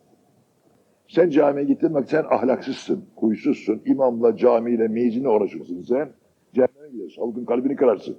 Sen 1.09 1.31
camiye 1.31 1.65
gittin 1.65 1.95
bak 1.95 2.09
sen 2.11 2.25
ahlaksızsın, 2.31 3.05
huysuzsun, 3.17 3.83
imamla, 3.85 4.37
camiyle, 4.37 4.89
meyzinle 4.89 5.29
uğraşırsın 5.29 5.83
sen. 5.83 6.09
Cehenneme 6.55 6.89
gidersin, 6.93 7.23
halkın 7.23 7.45
kalbini 7.45 7.77
kırarsın. 7.77 8.17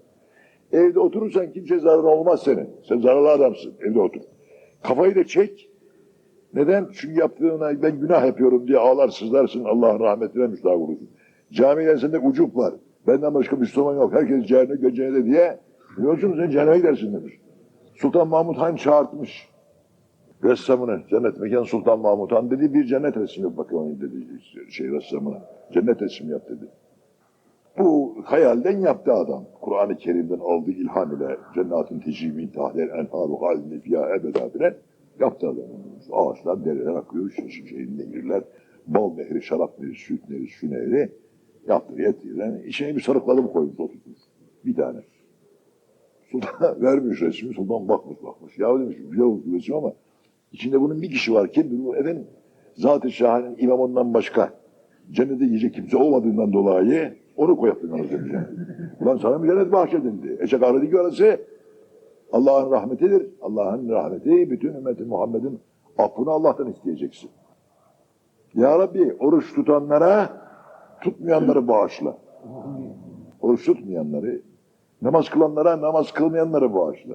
Evde 0.71 0.99
oturursan 0.99 1.51
kimse 1.51 1.79
zararı 1.79 2.07
olmaz 2.07 2.43
senin. 2.43 2.69
Sen 2.89 2.99
zararlı 2.99 3.29
adamsın, 3.29 3.73
evde 3.79 3.99
otur. 3.99 4.21
Kafayı 4.83 5.15
da 5.15 5.23
çek. 5.23 5.69
Neden? 6.53 6.87
Çünkü 6.93 7.19
yaptığına 7.19 7.81
ben 7.81 7.99
günah 7.99 8.25
yapıyorum 8.25 8.67
diye 8.67 8.77
ağlar 8.77 9.07
sızlarsın, 9.09 9.63
Allah'ın 9.63 9.99
rahmetine 9.99 10.47
müstahak 10.47 10.77
olursun. 10.77 11.09
Camiden 11.51 11.95
sende 11.95 12.19
ucup 12.19 12.55
var. 12.55 12.73
Benden 13.07 13.33
başka 13.33 13.55
Müslüman 13.55 13.95
yok. 13.95 14.13
Herkes 14.13 14.45
cehenneme 14.45 14.75
göceğine 14.75 15.25
diye. 15.25 15.59
Biliyorsunuz 15.97 16.37
sen 16.37 16.49
cehenneme 16.49 16.77
gidersin 16.77 17.13
demiş. 17.13 17.33
Sultan 17.95 18.27
Mahmut 18.27 18.57
Han 18.57 18.75
çağırtmış 18.75 19.49
ressamını, 20.43 21.01
cennet 21.09 21.39
mekan 21.39 21.63
Sultan 21.63 21.99
Mahmut 21.99 22.31
Han 22.31 22.51
dedi 22.51 22.73
bir 22.73 22.85
cennet 22.85 23.17
resmi 23.17 23.43
yap 23.43 23.57
bakayım 23.57 24.01
dedi 24.01 24.15
şey 24.69 24.91
ressamına. 24.91 25.41
Cennet 25.73 26.01
resmi 26.01 26.31
yap 26.31 26.49
dedi. 26.49 26.65
Bu 27.77 28.15
hayalden 28.23 28.79
yaptı 28.79 29.13
adam. 29.13 29.43
Kur'an-ı 29.61 29.97
Kerim'den 29.97 30.39
aldığı 30.39 30.71
ilham 30.71 31.15
ile 31.15 31.37
cennetin 31.55 31.99
tecrübi 31.99 32.43
intihadel 32.43 32.89
enharu 32.89 33.41
halini 33.41 33.79
fiyâ 33.79 34.15
ebedâ 34.15 34.53
bilen 34.53 34.75
yaptı 35.19 35.47
adam. 35.47 35.65
Ağaçlar, 36.11 36.65
dereler 36.65 36.95
akıyor, 36.95 37.31
şey, 37.31 37.49
şeyin 37.49 37.97
nehirler, 37.97 38.43
bal 38.87 39.13
nehri, 39.13 39.41
şarap 39.41 39.79
nehri, 39.79 39.95
süt 39.95 40.29
nehri, 40.29 40.47
su 40.47 40.71
nehri 40.71 41.11
yaptı, 41.67 42.01
yetti. 42.01 42.27
Yani 42.35 42.63
içine 42.65 42.95
bir 42.95 43.01
sarıkladı 43.01 43.41
mı 43.41 43.51
koymuş, 43.51 43.79
oturtmuş. 43.79 44.17
Bir 44.65 44.75
tane. 44.75 44.99
Sultan 46.31 46.81
vermiş 46.81 47.21
resmi, 47.21 47.53
sultan 47.53 47.87
bakmış 47.87 48.23
bakmış. 48.23 48.59
Ya 48.59 48.79
demiş, 48.79 48.97
güzel 49.09 49.25
oldu 49.25 49.43
resim 49.53 49.75
ama 49.75 49.93
içinde 50.51 50.81
bunun 50.81 51.01
bir 51.01 51.09
kişi 51.09 51.33
var. 51.33 51.51
Kim? 51.51 51.85
Bu 51.85 51.95
efendim, 51.95 52.27
Zat-ı 52.75 53.11
Şahan'ın 53.11 53.55
imamından 53.57 54.13
başka 54.13 54.53
cennete 55.11 55.45
yiyecek 55.45 55.73
kimse 55.73 55.97
olmadığından 55.97 56.53
dolayı 56.53 57.13
onu 57.37 57.57
koyattın 57.57 57.91
onu 57.91 58.09
demiş. 58.09 58.31
Ulan 59.01 59.17
sana 59.17 59.43
bir 59.43 59.47
cennet 59.47 59.71
bahşedildi. 59.71 60.37
Eşek 60.39 60.63
ağrıdı 60.63 60.89
ki 60.89 60.99
orası 60.99 61.41
Allah'ın 62.31 62.71
rahmetidir. 62.71 63.27
Allah'ın 63.41 63.89
rahmeti 63.89 64.49
bütün 64.49 64.73
ümmeti 64.73 65.03
Muhammed'in 65.03 65.59
affını 65.97 66.29
Allah'tan 66.29 66.71
isteyeceksin. 66.71 67.29
Ya 68.55 68.79
Rabbi 68.79 69.15
oruç 69.19 69.53
tutanlara 69.53 70.29
tutmayanları 71.01 71.67
bağışla. 71.67 72.17
Oruç 73.41 73.65
tutmayanları, 73.65 74.41
namaz 75.01 75.29
kılanlara 75.29 75.81
namaz 75.81 76.11
kılmayanları 76.11 76.73
bağışla. 76.73 77.13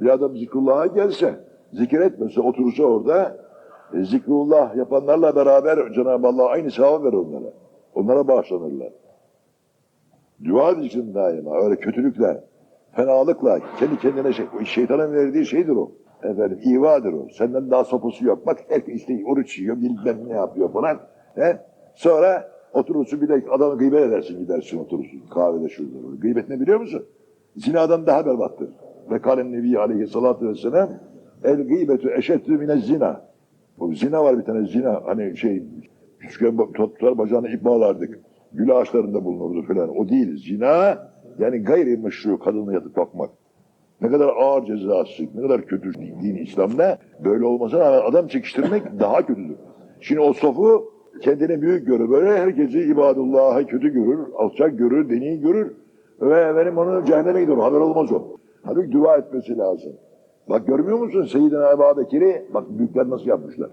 Bir 0.00 0.08
adam 0.08 0.36
zikrullah'a 0.36 0.86
gelse, 0.86 1.40
zikir 1.72 2.00
etmese, 2.00 2.40
otursa 2.40 2.82
orada, 2.82 3.36
e, 3.94 4.04
zikrullah 4.04 4.76
yapanlarla 4.76 5.36
beraber 5.36 5.92
Cenab-ı 5.92 6.26
Allah 6.26 6.46
aynı 6.46 6.70
sevabı 6.70 7.04
verir 7.04 7.16
onlara. 7.16 7.52
Onlara 7.94 8.28
bağışlanırlar. 8.28 8.92
Dua 10.44 10.70
edeceksin 10.70 11.14
daima. 11.14 11.56
Öyle 11.56 11.76
kötülükle, 11.76 12.44
fenalıkla, 12.92 13.58
kendi 13.78 13.98
kendine 13.98 14.32
şey, 14.32 14.46
şeytanın 14.64 15.12
verdiği 15.12 15.46
şeydir 15.46 15.76
o. 15.76 15.92
Efendim, 16.22 16.60
ivadır 16.64 17.12
o. 17.12 17.28
Senden 17.28 17.70
daha 17.70 17.84
sopusu 17.84 18.26
yok. 18.26 18.46
Bak 18.46 18.58
herkes 18.68 18.94
işte 18.94 19.22
oruç 19.26 19.58
yiyor, 19.58 19.76
bilmem 19.76 20.28
ne 20.28 20.32
yapıyor 20.32 20.72
falan. 20.72 21.00
He? 21.34 21.58
Sonra 21.94 22.51
oturursun 22.72 23.20
bir 23.20 23.28
de 23.28 23.44
adamı 23.50 23.78
gıybet 23.78 24.00
edersin 24.00 24.38
gidersin 24.38 24.78
oturursun 24.78 25.20
kahvede 25.34 25.68
şurada. 25.68 25.92
Gıybet 26.18 26.48
ne 26.48 26.60
biliyor 26.60 26.80
musun? 26.80 27.04
Zinadan 27.56 28.06
daha 28.06 28.26
berbattır. 28.26 28.68
Ve 29.10 29.18
kâlen 29.18 29.52
nebi 29.52 29.78
aleyhissalatü 29.78 30.48
vesselam 30.48 30.90
el 31.44 31.68
gıybetu 31.68 32.10
eşeddü 32.10 32.58
mine 32.58 32.76
zina. 32.76 33.20
O 33.78 33.92
zina 33.92 34.24
var 34.24 34.38
bir 34.38 34.44
tane 34.44 34.66
zina. 34.66 35.02
Hani 35.04 35.36
şey 35.36 35.62
küçükken 36.18 36.72
tutar 36.72 37.18
bacağına 37.18 37.48
ip 37.48 37.64
bağlardık. 37.64 38.20
Gül 38.52 38.76
ağaçlarında 38.76 39.24
bulunurdu 39.24 39.66
falan. 39.66 39.96
O 39.96 40.08
değil. 40.08 40.36
Zina 40.36 40.98
yani 41.38 41.58
gayri 41.58 41.96
meşru 41.96 42.38
kadınla 42.38 42.72
yatıp 42.72 42.96
bakmak. 42.96 43.30
Ne 44.00 44.08
kadar 44.08 44.28
ağır 44.28 44.64
cezası, 44.64 45.22
ne 45.34 45.42
kadar 45.42 45.62
kötü 45.62 45.94
din 45.94 46.36
İslam'da 46.36 46.98
böyle 47.24 47.44
olmasa 47.44 47.78
rağmen 47.78 48.10
adam 48.10 48.26
çekiştirmek 48.26 48.82
daha 49.00 49.26
kötüdür. 49.26 49.56
Şimdi 50.00 50.20
o 50.20 50.32
sofu 50.32 50.92
kendini 51.20 51.62
büyük 51.62 51.86
görür. 51.86 52.10
Böyle 52.10 52.38
herkesi 52.38 52.80
ibadullah'a 52.80 53.66
kötü 53.66 53.88
görür, 53.88 54.18
alçak 54.36 54.78
görür, 54.78 55.10
deni 55.10 55.40
görür. 55.40 55.72
Ve 56.20 56.56
benim 56.56 56.78
onu 56.78 57.04
cehenneme 57.04 57.40
gidiyor. 57.40 57.58
Haber 57.58 57.80
olmaz 57.80 58.12
o. 58.12 58.22
Halbuki 58.62 58.92
dua 58.92 59.16
etmesi 59.16 59.58
lazım. 59.58 59.92
Bak 60.48 60.66
görmüyor 60.66 60.98
musun 60.98 61.22
Seyyidina 61.22 61.70
Ebu 61.72 62.00
Bekir'i? 62.00 62.46
Bak 62.54 62.64
büyükler 62.78 63.10
nasıl 63.10 63.26
yapmışlar. 63.26 63.70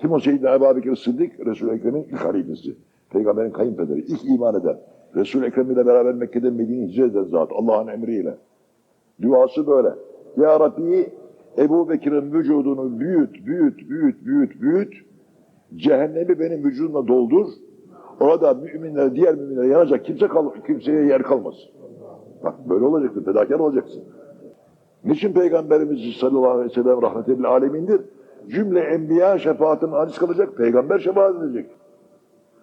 Kim 0.00 0.12
o 0.12 0.20
Seyyidina 0.20 0.54
Ebu 0.54 0.76
Bekir 0.76 0.96
Sıddık? 0.96 1.46
Resul-i 1.46 1.70
Ekrem'in 1.70 2.02
ilk 2.02 2.24
halifesi. 2.24 2.76
Peygamberin 3.10 3.50
kayınpederi. 3.50 4.00
ilk 4.00 4.24
iman 4.24 4.60
eden. 4.60 4.76
Resul-i 5.16 5.46
Ekrem 5.46 5.70
ile 5.70 5.86
beraber 5.86 6.14
Mekke'den 6.14 6.52
Medine'ye 6.52 6.86
hicret 6.86 7.10
eden 7.10 7.24
zat. 7.24 7.50
Allah'ın 7.52 7.88
emriyle. 7.88 8.34
Duası 9.22 9.66
böyle. 9.66 9.88
Ya 10.36 10.60
Rabbi 10.60 11.10
Ebu 11.58 11.88
Bekir'in 11.88 12.32
vücudunu 12.32 13.00
büyüt, 13.00 13.46
büyüt, 13.46 13.90
büyüt, 13.90 14.26
büyüt, 14.26 14.62
büyüt. 14.62 14.94
Cehennemi 15.76 16.40
benim 16.40 16.64
vücudumla 16.64 17.08
doldur. 17.08 17.46
Orada 18.20 18.54
müminler, 18.54 19.14
diğer 19.14 19.34
müminler 19.34 19.64
yanacak. 19.64 20.04
Kimse 20.04 20.28
kal 20.28 20.50
kimseye 20.66 21.06
yer 21.06 21.22
kalmaz. 21.22 21.54
Bak 22.44 22.54
böyle 22.68 22.84
olacaksın, 22.84 23.22
fedakar 23.22 23.58
olacaksın. 23.58 24.02
Niçin 25.04 25.32
Peygamberimiz 25.32 26.16
sallallahu 26.16 26.50
aleyhi 26.50 26.70
ve 26.70 26.74
sellem 26.74 27.02
rahmetel 27.02 27.44
alemindir? 27.44 28.00
Cümle 28.48 28.80
enbiya 28.80 29.38
şefaatin 29.38 29.92
aciz 29.92 30.18
kalacak, 30.18 30.56
peygamber 30.56 30.98
şefaat 30.98 31.42
edecek. 31.42 31.66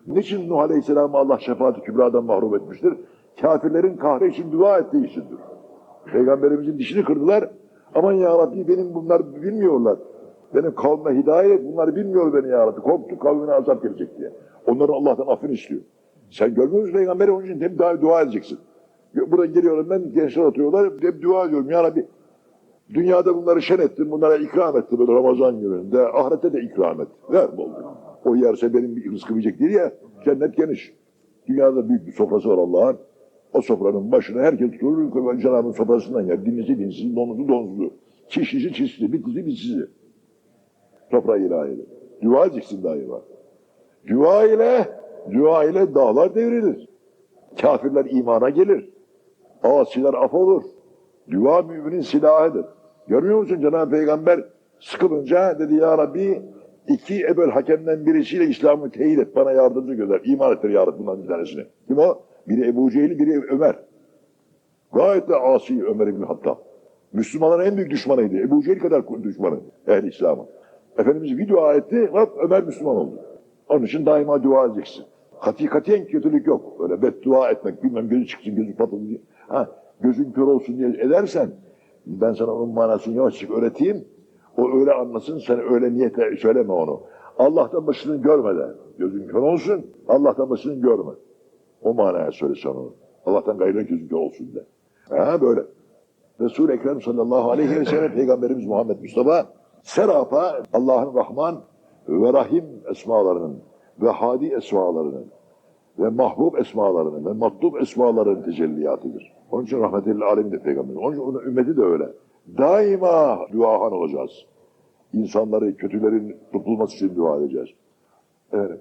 Niçin 0.08 0.50
Nuh 0.50 0.60
Aleyhisselam'ı 0.60 1.18
Allah 1.18 1.40
şefaati 1.40 1.82
kübradan 1.82 2.24
mahrum 2.24 2.56
etmiştir? 2.56 2.94
Kafirlerin 3.42 3.98
kahre 3.98 4.28
için 4.28 4.52
dua 4.52 4.78
ettiği 4.78 5.06
içindir. 5.06 5.38
Peygamberimizin 6.06 6.78
dişini 6.80 7.04
kırdılar. 7.04 7.50
Aman 7.96 8.14
ya 8.14 8.38
Rabbi 8.38 8.68
benim 8.68 8.94
bunlar 8.94 9.36
bilmiyorlar. 9.42 9.98
Benim 10.56 10.76
kavme 10.76 11.18
hidayet 11.22 11.64
bunlar 11.64 11.96
bilmiyor 11.96 12.34
beni 12.34 12.52
ya 12.52 12.68
Rabbi. 12.68 12.82
Korktu 12.82 13.20
kavmine 13.20 13.52
azap 13.52 13.84
gelecek 13.84 14.18
diye. 14.18 14.32
Onların 14.68 14.94
Allah'tan 14.94 15.28
affını 15.28 15.52
istiyor. 15.52 15.82
Sen 16.30 16.56
görmüyor 16.56 16.82
musun 16.82 16.94
peygamberi 16.94 17.32
onun 17.32 17.46
için 17.46 17.62
hep 17.62 17.80
daha 17.80 18.02
dua 18.02 18.22
edeceksin. 18.22 18.58
Buradan 19.16 19.54
geliyorum 19.54 19.90
ben 19.90 20.14
gençler 20.14 20.44
oturuyorlar 20.44 20.92
hep 21.02 21.22
dua 21.22 21.46
ediyorum 21.46 21.70
ya 21.70 21.84
Rabbi. 21.84 22.06
Dünyada 22.94 23.36
bunları 23.36 23.62
şen 23.62 23.80
ettin, 23.80 24.12
bunlara 24.12 24.36
ikram 24.36 24.78
etti 24.78 25.00
böyle 25.00 25.14
Ramazan 25.14 25.60
gününde. 25.60 26.08
Ahirette 26.08 26.54
de 26.54 26.62
ikram 26.62 27.02
et. 27.02 27.08
Ver 27.32 27.58
bol. 27.58 27.70
O 28.26 28.36
yerse 28.36 28.74
benim 28.74 28.96
bir 28.96 29.12
rızkım 29.12 29.40
yiyecek 29.40 29.60
değil 29.60 29.72
ya. 29.72 29.92
Cennet 30.26 30.58
geniş. 30.58 30.94
Dünyada 31.48 31.90
büyük 31.90 32.08
bir 32.08 32.12
sofrası 32.12 32.50
var 32.50 32.58
Allah'ın. 32.58 32.98
O 33.54 33.62
sofranın 33.62 34.12
başına 34.12 34.42
herkes 34.42 34.72
tutur, 34.72 35.40
Cenab-ı 35.42 35.74
sofrasından 35.74 36.22
yer. 36.22 36.46
Dinlisi 36.46 36.80
dinsiz, 36.80 37.16
donuzu 37.16 37.48
donuzlu. 37.48 37.94
Çişlisi 38.28 38.74
çişli, 38.74 39.14
bitlisi 39.14 39.46
bitsizi. 39.46 39.88
Sofra 41.12 41.38
ilahiyle. 41.38 41.82
Dua 42.24 42.46
edeceksin 42.46 42.84
daima. 42.84 43.22
Dua 44.10 44.44
ile, 44.44 44.88
dua 45.34 45.64
ile 45.64 45.96
dağlar 45.96 46.36
devrilir. 46.36 46.90
Kafirler 47.62 48.06
imana 48.06 48.50
gelir. 48.50 48.90
Asiler 49.64 50.14
af 50.14 50.34
olur. 50.34 50.64
Dua 51.32 51.62
müminin 51.62 52.02
silahıdır. 52.02 52.66
Görmüyor 53.08 53.40
musun 53.40 53.62
Cenab-ı 53.62 53.92
Peygamber 53.92 54.46
sıkılınca 54.80 55.60
dedi 55.60 55.76
ya 55.76 55.98
Rabbi 55.98 56.42
iki 56.88 57.26
Ebel 57.26 57.50
Hakem'den 57.50 58.06
birisiyle 58.06 58.46
İslam'ı 58.46 58.92
teyit 58.92 59.20
et 59.20 59.36
bana 59.36 59.52
yardımcı 59.52 59.94
gönder. 59.94 60.22
İman 60.24 60.54
ettir 60.56 60.70
ya 60.70 60.88
Rabbi 60.88 61.24
bir 61.24 61.28
tanesini. 61.28 61.66
Kim 61.88 61.98
o? 61.98 62.18
Biri 62.48 62.68
Ebu 62.70 62.92
Cehil, 62.92 63.20
biri 63.20 63.42
Ömer. 63.52 63.76
Gayet 64.94 65.30
de 65.30 65.36
asi 65.36 65.86
Ömer 65.86 66.08
İbni 66.08 66.26
Hattab. 66.26 66.58
Müslümanların 67.14 67.66
en 67.66 67.78
büyük 67.78 67.92
düşmanıydı. 67.92 68.38
Ebu 68.38 68.64
Cehil 68.64 68.80
kadar 68.80 69.24
düşmanı 69.24 69.60
ehl 69.88 70.04
İslam'ın. 70.04 70.48
Efendimiz 70.98 71.38
bir 71.38 71.50
dua 71.50 71.74
etti, 71.74 72.10
bak 72.14 72.30
Ömer 72.44 72.64
Müslüman 72.64 72.96
oldu. 72.96 73.20
Onun 73.70 73.84
için 73.84 74.06
daima 74.06 74.44
dua 74.44 74.66
edeceksin. 74.66 75.06
Kati 75.42 75.66
katiyen 75.66 76.06
kötülük 76.06 76.48
yok. 76.48 76.78
Öyle 76.80 77.02
beddua 77.02 77.50
etmek, 77.50 77.84
bilmem 77.84 78.10
gözü 78.10 78.28
çıksın, 78.28 78.56
gözü 78.56 78.76
patladı 78.76 79.08
diye. 79.08 79.22
Ha, 79.48 79.70
gözün 80.02 80.32
kör 80.32 80.48
olsun 80.48 80.78
diye 80.78 80.90
edersen, 80.90 81.50
ben 82.06 82.34
sana 82.34 82.52
onun 82.52 82.74
manasını 82.74 83.16
yavaşça 83.16 83.54
öğreteyim. 83.54 84.06
O 84.58 84.80
öyle 84.80 84.94
anlasın, 84.94 85.40
sen 85.40 85.74
öyle 85.74 85.94
niyetle 85.94 86.38
söyleme 86.38 86.74
onu. 86.74 87.02
Allah'tan 87.38 87.88
başını 87.88 88.16
görme 88.16 88.56
de. 88.56 88.68
Gözün 88.98 89.28
kör 89.28 89.42
olsun, 89.42 89.86
Allah'tan 90.08 90.50
başını 90.50 90.74
görme. 90.74 91.12
O 91.82 91.94
manaya 91.94 92.32
söylesen 92.32 92.70
onu. 92.70 92.94
Allah'tan 93.26 93.58
gayrı 93.58 93.82
gözün 93.82 94.08
kör 94.08 94.18
olsun 94.18 94.56
de. 94.56 94.66
Ha 95.10 95.42
böyle. 95.42 95.62
Resul-i 96.42 96.72
Ekrem 96.72 97.02
sallallahu 97.02 97.52
aleyhi 97.52 97.80
ve 97.80 97.86
sellem 97.86 98.14
Peygamberimiz 98.14 98.66
Muhammed 98.66 99.00
Mustafa 99.02 99.46
serapa 99.86 100.64
Allah'ın 100.74 101.16
Rahman 101.16 101.62
ve 102.08 102.34
Rahim 102.34 102.66
esmalarının 102.92 103.58
ve 104.02 104.10
Hadi 104.10 104.46
esmalarının 104.46 105.26
ve 106.00 106.10
mahbub 106.10 106.56
esmalarının 106.56 107.26
ve 107.26 107.34
matlub 107.34 107.76
esmalarının 107.76 108.42
tecelliyatıdır. 108.42 109.34
Onun 109.52 109.64
için 109.64 109.80
rahmetil 109.80 110.22
alemindir 110.22 110.60
Peygamber. 110.60 110.96
Onun 110.96 111.12
için 111.12 111.22
onun 111.22 111.42
ümmeti 111.46 111.78
de 111.78 111.82
öyle. 111.82 112.10
Daima 112.58 113.40
duahan 113.54 113.92
olacağız. 113.92 114.46
İnsanları, 115.14 115.78
kötülerin 115.78 116.38
tutulması 116.54 116.96
için 116.96 117.16
dua 117.16 117.38
edeceğiz. 117.38 117.70
Evet. 118.54 118.80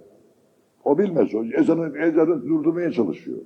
O 0.84 0.98
bilmez. 0.98 1.34
O 1.34 1.44
ezanı, 1.44 1.98
ezanı 1.98 2.42
durdurmaya 2.48 2.92
çalışıyor. 2.92 3.38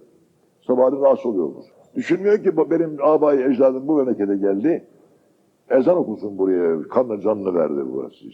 Sabahleyin 0.66 1.04
rahatsız 1.04 1.26
oluyormuş. 1.26 1.66
Düşünmüyor 1.94 2.42
ki 2.42 2.70
benim 2.70 2.96
abayı 3.02 3.50
ecdadım 3.50 3.88
bu 3.88 3.96
memlekete 3.96 4.36
geldi. 4.36 4.86
Ezan 5.70 5.96
okusun 5.96 6.38
buraya. 6.38 6.82
Kanla 6.82 7.20
canını 7.20 7.54
verdi 7.54 7.84
burası. 7.92 8.25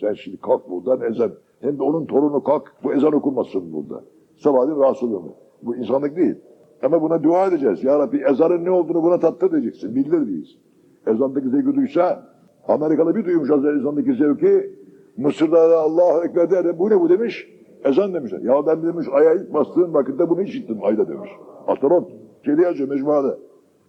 Sen 0.00 0.12
şimdi 0.12 0.36
kalk 0.36 0.70
buradan 0.70 1.10
ezan. 1.10 1.32
Hem 1.60 1.78
de 1.78 1.82
onun 1.82 2.06
torunu 2.06 2.42
kalk. 2.44 2.72
Bu 2.84 2.92
ezan 2.92 3.12
okunmasın 3.12 3.72
burada. 3.72 4.04
Sabahleyin 4.36 4.80
rahatsız 4.80 5.12
oluyor. 5.12 5.34
Bu 5.62 5.76
insanlık 5.76 6.16
değil. 6.16 6.34
Ama 6.82 7.02
buna 7.02 7.22
dua 7.22 7.46
edeceğiz. 7.46 7.84
Ya 7.84 7.98
Rabbi 7.98 8.22
ezanın 8.30 8.64
ne 8.64 8.70
olduğunu 8.70 9.02
buna 9.02 9.18
tattır 9.18 9.52
diyeceksin. 9.52 9.94
Bildir 9.94 10.26
diyeceksin. 10.26 10.60
Ezandaki 11.06 11.48
zevki 11.48 11.74
duysa 11.74 12.32
Amerikalı 12.68 13.14
bir 13.14 13.24
duymuş 13.24 13.50
ezandaki 13.50 14.14
zevki 14.14 14.70
Mısır'da 15.16 15.70
da 15.70 15.80
Allahu 15.80 16.24
Ekber 16.24 16.50
der. 16.50 16.78
Bu 16.78 16.90
ne 16.90 17.00
bu 17.00 17.08
demiş? 17.08 17.48
Ezan 17.84 18.14
demişler. 18.14 18.40
Ya 18.40 18.66
ben 18.66 18.82
demiş 18.82 19.06
aya 19.12 19.34
ilk 19.34 19.54
bastığım 19.54 19.94
vakitte 19.94 20.30
bunu 20.30 20.42
işittim 20.42 20.78
ayda 20.82 21.08
demiş. 21.08 21.30
Atarot. 21.66 22.10
Şeyde 22.44 22.62
yazıyor 22.62 22.88
mecmuada. 22.88 23.38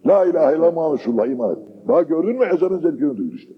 La 0.06 0.24
ilahe 0.24 0.56
illallah 0.56 0.92
Resulullah 0.92 1.26
iman 1.26 1.52
et. 1.52 1.58
Bak 1.88 2.08
gördün 2.08 2.38
mü 2.38 2.44
ezanın 2.54 2.78
zevkini 2.78 3.16
duydu 3.16 3.34
işte. 3.34 3.52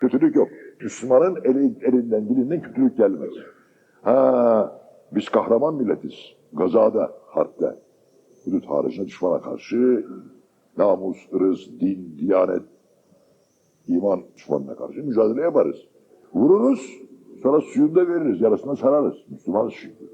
Kötülük 0.00 0.36
yok. 0.36 0.48
Müslümanın 0.80 1.36
eli, 1.44 1.74
elinden 1.82 2.28
dilinden 2.28 2.62
kötülük 2.62 2.96
gelmez. 2.96 3.30
Ha, 4.02 4.80
biz 5.12 5.28
kahraman 5.28 5.74
milletiz. 5.74 6.14
Gazada, 6.52 7.12
harpte. 7.26 7.76
Hudut 8.44 8.66
haricinde 8.66 9.06
düşmana 9.06 9.40
karşı 9.40 10.06
namus, 10.76 11.16
ırız, 11.34 11.80
din, 11.80 12.16
diyanet, 12.18 12.62
iman 13.88 14.22
düşmanına 14.34 14.76
karşı 14.76 15.04
mücadele 15.04 15.40
yaparız. 15.40 15.76
Vururuz, 16.34 17.00
sonra 17.42 17.60
suyunu 17.60 17.94
da 17.94 18.08
veririz, 18.08 18.40
yarısına 18.40 18.76
sararız. 18.76 19.16
Müslümanız 19.30 19.72
çünkü. 19.80 20.10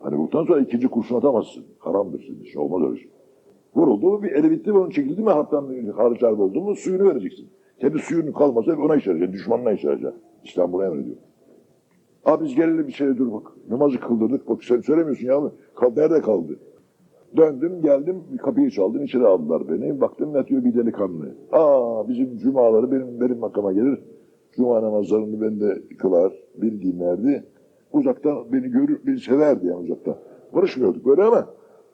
Hani 0.00 0.16
vurduktan 0.16 0.44
sonra 0.44 0.60
ikinci 0.60 0.88
kurşun 0.88 1.16
atamazsın. 1.16 1.64
Haramdır 1.78 2.24
senin 2.26 2.40
için, 2.40 2.60
olmaz 2.60 2.90
öyle 2.90 3.00
şey. 3.00 3.10
Vuruldu 3.76 4.22
bir 4.22 4.32
eli 4.32 4.50
bitti 4.50 4.72
onun 4.72 4.90
çekildi 4.90 5.22
mi 5.22 5.30
harpten 5.30 5.86
hariç 5.96 6.22
harp 6.22 6.40
oldu 6.40 6.60
mu 6.60 6.76
suyunu 6.76 7.08
vereceksin. 7.08 7.48
Kendi 7.80 7.98
suyun 7.98 8.32
kalmasa 8.32 8.72
ona 8.72 8.96
işareceksin, 8.96 9.32
düşmanına 9.32 9.72
işareceksin. 9.72 10.20
İslam 10.44 10.72
bunu 10.72 10.84
emrediyor. 10.84 11.16
Abi 12.24 12.44
biz 12.44 12.54
gelelim 12.54 12.86
bir 12.86 12.92
şeye 12.92 13.16
dur 13.16 13.32
bak. 13.32 13.52
Namazı 13.70 14.00
kıldırdık. 14.00 14.48
Bak 14.48 14.64
sen 14.64 14.80
söylemiyorsun 14.80 15.26
ya. 15.26 15.40
Kal, 15.74 15.92
nerede 15.96 16.20
kaldı? 16.20 16.58
Döndüm 17.36 17.82
geldim 17.82 18.22
kapıyı 18.42 18.70
çaldım 18.70 19.04
içeri 19.04 19.26
aldılar 19.26 19.68
beni. 19.68 20.00
Baktım 20.00 20.34
yatıyor 20.34 20.64
bir 20.64 20.74
delikanlı. 20.74 21.34
Aa 21.52 22.08
bizim 22.08 22.36
cumaları 22.36 22.92
benim 22.92 23.20
benim 23.20 23.38
makama 23.38 23.72
gelir. 23.72 23.98
Cuma 24.52 24.82
namazlarını 24.82 25.40
ben 25.40 25.60
de 25.60 25.82
kılar. 25.98 26.32
Bildiğimlerdi. 26.56 27.44
Uzaktan 27.92 28.52
beni 28.52 28.68
görür, 28.68 29.00
beni 29.06 29.20
severdi 29.20 29.66
yani 29.66 29.78
uzaktan. 29.78 30.16
Barışmıyorduk 30.54 31.06
böyle 31.06 31.22
ama 31.22 31.46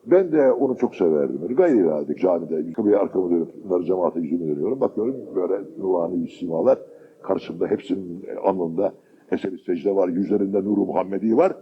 ben 0.05 0.31
de 0.31 0.51
onu 0.51 0.77
çok 0.77 0.95
severdim. 0.95 1.41
Böyle 1.41 1.53
gayri 1.53 1.77
iradik 1.77 2.19
camide. 2.19 2.73
Kapıya 2.73 2.99
arkamı 2.99 3.31
dönüp 3.31 3.63
bunları 3.63 3.83
cemaate 3.83 4.19
yüzümü 4.19 4.55
dönüyorum. 4.55 4.81
Bakıyorum 4.81 5.15
böyle 5.35 5.53
nurani 5.77 6.27
simalar. 6.27 6.79
Karşımda 7.21 7.67
hepsinin 7.67 8.25
alnında 8.43 8.93
eseri 9.31 9.57
secde 9.57 9.95
var. 9.95 10.07
Yüzlerinde 10.07 10.63
nuru 10.63 10.85
Muhammedi 10.85 11.37
var. 11.37 11.55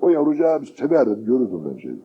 O 0.00 0.08
yavrucağı 0.08 0.64
severdim, 0.64 1.24
görürdüm 1.24 1.60
ben 1.70 1.76
şeyi. 1.78 1.98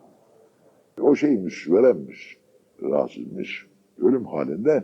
O 1.02 1.16
şeymiş, 1.16 1.70
veremmiş, 1.70 2.38
rahatsızmış, 2.84 3.68
ölüm 4.02 4.26
halinde. 4.26 4.84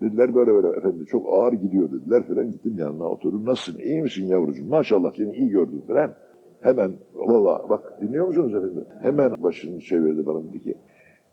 Dediler 0.00 0.34
böyle 0.34 0.54
böyle 0.54 0.68
efendim 0.68 1.04
çok 1.04 1.26
ağır 1.32 1.52
gidiyor 1.52 1.92
dediler 1.92 2.22
falan. 2.22 2.50
Gittim 2.50 2.78
yanına 2.78 3.04
oturdum. 3.04 3.44
Nasılsın, 3.46 3.78
iyi 3.78 4.02
misin 4.02 4.26
yavrucuğum? 4.26 4.66
Maşallah 4.66 5.12
seni 5.16 5.36
iyi 5.36 5.48
gördüm 5.48 5.82
falan. 5.86 6.14
Hemen 6.60 6.92
valla 7.14 7.68
bak 7.68 8.00
dinliyor 8.00 8.26
musunuz 8.26 8.54
efendim? 8.54 8.84
Hemen 9.02 9.42
başını 9.42 9.80
çevirdi 9.80 10.26
bana 10.26 10.44
dedi 10.44 10.62
ki. 10.62 10.74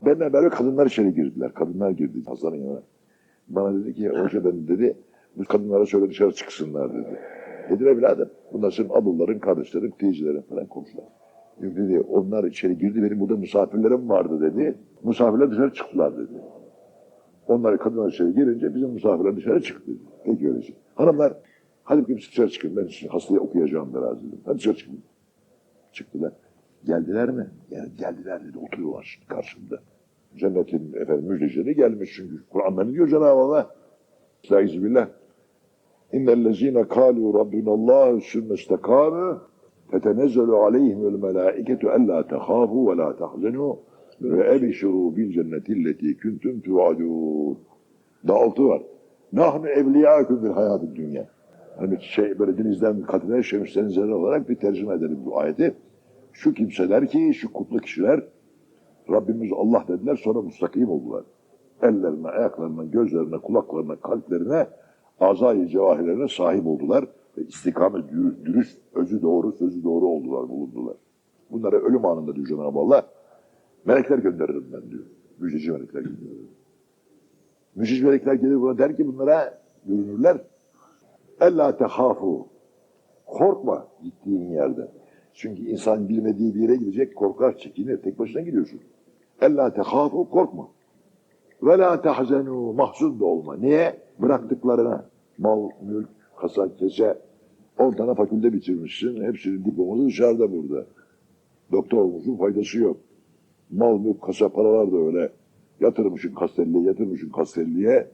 Benimle 0.06 0.34
beraber 0.34 0.50
kadınlar 0.50 0.86
içeri 0.86 1.14
girdiler. 1.14 1.54
Kadınlar 1.54 1.92
girdi 1.92 2.24
Hasan'ın 2.26 2.56
yanına. 2.56 2.82
Bana 3.48 3.74
dedi 3.80 3.94
ki 3.94 4.10
hoca 4.10 4.46
ben 4.46 4.68
dedi 4.68 4.98
bu 5.38 5.44
kadınlara 5.44 5.86
söyle 5.86 6.10
dışarı 6.10 6.32
çıksınlar 6.32 6.94
dedi. 6.94 7.20
Dedim 7.70 7.88
evladım 7.88 8.30
bunlar 8.54 8.72
senin 8.72 8.90
ablaların, 8.90 9.40
kardeşlerin, 9.40 9.92
teyzelerin 9.92 10.42
falan 10.42 10.66
komşular. 10.66 11.06
Dedi 11.62 12.00
onlar 12.00 12.44
içeri 12.44 12.78
girdi 12.78 13.04
benim 13.04 13.20
burada 13.20 13.36
misafirlerim 13.36 14.10
vardı 14.10 14.42
dedi. 14.42 14.76
Misafirler 15.04 15.52
dışarı 15.52 15.74
çıktılar 15.74 16.18
dedi. 16.18 16.42
Onlar 17.48 17.78
kadınlar 17.78 18.10
içeri 18.10 18.34
girince 18.34 18.76
bizim 18.76 18.90
misafirler 18.90 19.36
dışarı 19.36 19.62
çıktı 19.62 19.88
dedi. 19.88 20.00
Peki 20.26 20.48
öyleyse. 20.48 20.74
Hanımlar 20.96 21.34
hadi 21.84 22.02
bakayım 22.02 22.22
dışarı 22.22 22.50
çıkın 22.50 22.76
ben 22.78 22.88
şimdi 22.88 23.12
hastaya 23.12 23.40
okuyacağım 23.40 23.94
biraz 23.94 24.18
dedim. 24.18 24.42
Hadi 24.46 24.58
dışarı 24.58 24.76
çıkın. 24.76 25.00
Çıktılar. 25.94 26.34
Geldiler 26.86 27.30
mi? 27.30 27.48
Yani 27.72 27.90
geldiler 27.98 28.48
dedi 28.48 28.58
oturuyorlar 28.58 29.04
şimdi 29.14 29.28
karşımda. 29.28 29.80
Cennetin 30.38 30.94
efendim 30.94 31.26
müjdecileri 31.26 31.76
gelmiş 31.76 32.14
çünkü. 32.16 32.44
Kur'an'da 32.50 32.84
ne 32.84 32.94
diyor 32.94 33.08
Cenab-ı 33.08 33.26
Allah? 33.26 33.76
Estaizu 34.44 34.84
billah. 34.84 35.08
İnnellezine 36.14 36.88
kâlu 36.88 37.40
rabbinallâhu 37.40 38.22
sümme 38.22 38.56
istekâmû 38.56 39.40
tetenezzelu 39.92 40.58
aleyhimul 40.58 41.18
melâiketu 41.18 41.88
ellâ 41.88 42.22
tehâfû 42.22 42.92
ve 42.92 42.98
lâ 42.98 43.10
tahzenû 43.12 43.78
ve 44.22 44.56
ebşirû 44.56 45.16
bil 45.16 45.32
cennetilleti 45.32 46.18
kuntum 46.18 46.62
tuadûn. 46.62 47.58
Daha 48.28 48.38
altı 48.38 48.68
var. 48.68 48.82
Nahnu 49.34 49.68
evliyâküm 49.68 50.44
bil 50.44 50.50
hayâtı 50.50 50.96
dünya. 50.96 51.28
Hani 51.78 52.02
şey 52.02 52.40
böyle 52.40 52.58
denizden 52.58 53.02
katine 53.02 53.44
şemslerin 53.44 53.88
zerre 53.88 54.14
olarak 54.14 54.50
bir 54.50 54.56
tercüme 54.56 54.94
edelim 54.94 55.20
bu 55.26 55.40
ayeti. 55.40 55.76
Şu 56.32 56.54
kimseler 56.54 57.08
ki, 57.08 57.34
şu 57.34 57.54
kutlu 57.54 57.78
kişiler 57.78 58.24
Rabbimiz 59.10 59.52
Allah 59.56 59.86
dediler 59.88 60.16
sonra 60.16 60.42
mustakim 60.42 60.90
oldular. 60.90 61.24
Ellerine, 61.82 62.28
ayaklarına, 62.28 62.84
gözlerine, 62.84 63.38
kulaklarına, 63.38 63.96
kalplerine, 63.96 64.68
azayı 65.20 65.68
cevahirlerine 65.68 66.28
sahip 66.28 66.68
oldular 66.68 67.06
ve 67.38 67.42
istikamet, 67.42 68.12
dürü- 68.12 68.46
dürüst, 68.46 68.80
özü 68.94 69.22
doğru, 69.22 69.52
sözü 69.52 69.84
doğru 69.84 70.06
oldular, 70.06 70.50
bulundular. 70.50 70.96
Bunlara 71.52 71.76
ölüm 71.76 72.06
anında 72.06 72.36
diyor 72.36 72.48
Cenab-ı 72.48 72.80
Allah, 72.80 73.08
melekler 73.86 74.18
gönderirim 74.18 74.66
ben 74.74 74.92
diyor. 74.92 75.04
Müjdeci 75.40 75.72
melekler 75.72 76.02
gönderirim. 76.02 76.48
Müjdeci 77.76 78.06
melekler 78.06 78.34
gelir 78.34 78.62
buna 78.62 78.78
der 78.78 78.98
ki 78.98 79.08
bunlara 79.08 79.62
görünürler. 79.86 80.38
Ella 81.44 81.78
tehafu. 81.78 82.48
Korkma 83.26 83.88
gittiğin 84.04 84.52
yerde. 84.52 84.92
Çünkü 85.34 85.62
insan 85.62 86.10
bilmediği 86.10 86.56
bir 86.56 86.62
yere 86.62 86.76
gidecek, 86.76 87.16
korkar, 87.16 87.58
çekinir. 87.58 87.98
Tek 87.98 88.20
başına 88.20 88.42
gidiyorsun. 88.42 88.80
Ella 89.42 89.74
tehafu, 89.74 90.30
korkma. 90.30 90.68
Ve 91.64 91.78
la 91.78 92.02
tahzenu, 92.02 92.74
mahzun 92.74 93.20
da 93.20 93.26
olma. 93.26 93.58
Niye? 93.58 94.00
Bıraktıklarına. 94.20 95.06
Mal, 95.38 95.70
mülk, 95.82 96.10
kasa, 96.38 96.76
kese. 96.78 97.18
10 97.80 97.92
tane 97.92 98.16
fakülte 98.16 98.54
bitirmişsin. 98.54 99.24
Hepsinin 99.24 99.66
diploması 99.66 100.06
dışarıda 100.06 100.52
burada. 100.52 100.86
Doktor 101.72 101.98
olmuşsun, 101.98 102.38
faydası 102.38 102.78
yok. 102.78 102.98
Mal, 103.72 104.00
mülk, 104.00 104.22
kasa, 104.22 104.50
paralar 104.50 104.92
da 104.92 104.98
öyle. 104.98 105.32
Yatırmışsın 105.80 106.34
kastelliye, 106.34 106.84
yatırmışsın 106.84 107.30
kastelliye. 107.30 108.08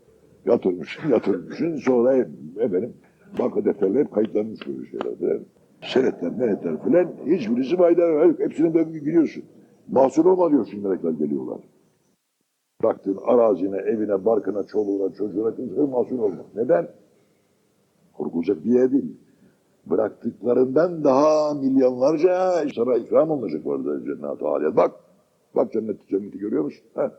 Yatırmışsın, 0.46 1.10
yatırmışsın. 1.10 1.76
Sonra 1.76 2.16
efendim 2.60 2.94
banka 3.40 3.66
defterleri 3.66 4.00
hep 4.00 4.14
kayıtlanmış 4.14 4.68
böyle 4.68 4.86
şeyler. 4.86 5.20
Falan. 5.20 5.46
Senetler, 5.82 6.32
menetler 6.32 6.84
filan 6.84 7.08
hiçbirisi 7.26 7.78
fayda 7.78 8.02
yok. 8.02 8.40
Hepsinin 8.40 8.74
döngü 8.74 9.00
gidiyorsun. 9.00 9.44
Mahsul 9.92 10.26
olma 10.26 10.52
diyorsun 10.52 10.80
melekler 10.80 11.12
geliyorlar. 11.12 11.60
Baktın 12.84 13.20
arazine, 13.26 13.78
evine, 13.78 14.26
barkına, 14.26 14.64
çoluğuna, 14.64 15.14
çocuğuna 15.14 15.56
kimse 15.56 15.82
mahsul 15.82 16.20
olma. 16.20 16.46
Neden? 16.56 16.88
Korkulacak 18.14 18.66
bir 18.66 18.72
yer 18.72 18.92
değil. 18.92 19.18
Bıraktıklarından 19.86 21.04
daha 21.04 21.54
milyonlarca 21.54 22.52
sana 22.76 22.96
ikram 22.98 23.32
olacak 23.32 23.62
orada 23.66 24.06
cennet-i 24.06 24.46
aliyet. 24.46 24.76
Bak, 24.76 24.92
bak 25.56 25.72
cennet, 25.72 26.08
cenneti 26.08 26.40
görüyor 26.40 26.64
musun? 26.64 26.86
Heh. 26.96 27.10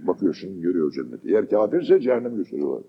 Bakıyorsun 0.00 0.60
görüyor 0.60 0.92
cenneti. 0.92 1.28
Eğer 1.28 1.48
kafirse 1.48 2.00
cehennem 2.00 2.36
gösteriyorlar. 2.36 2.82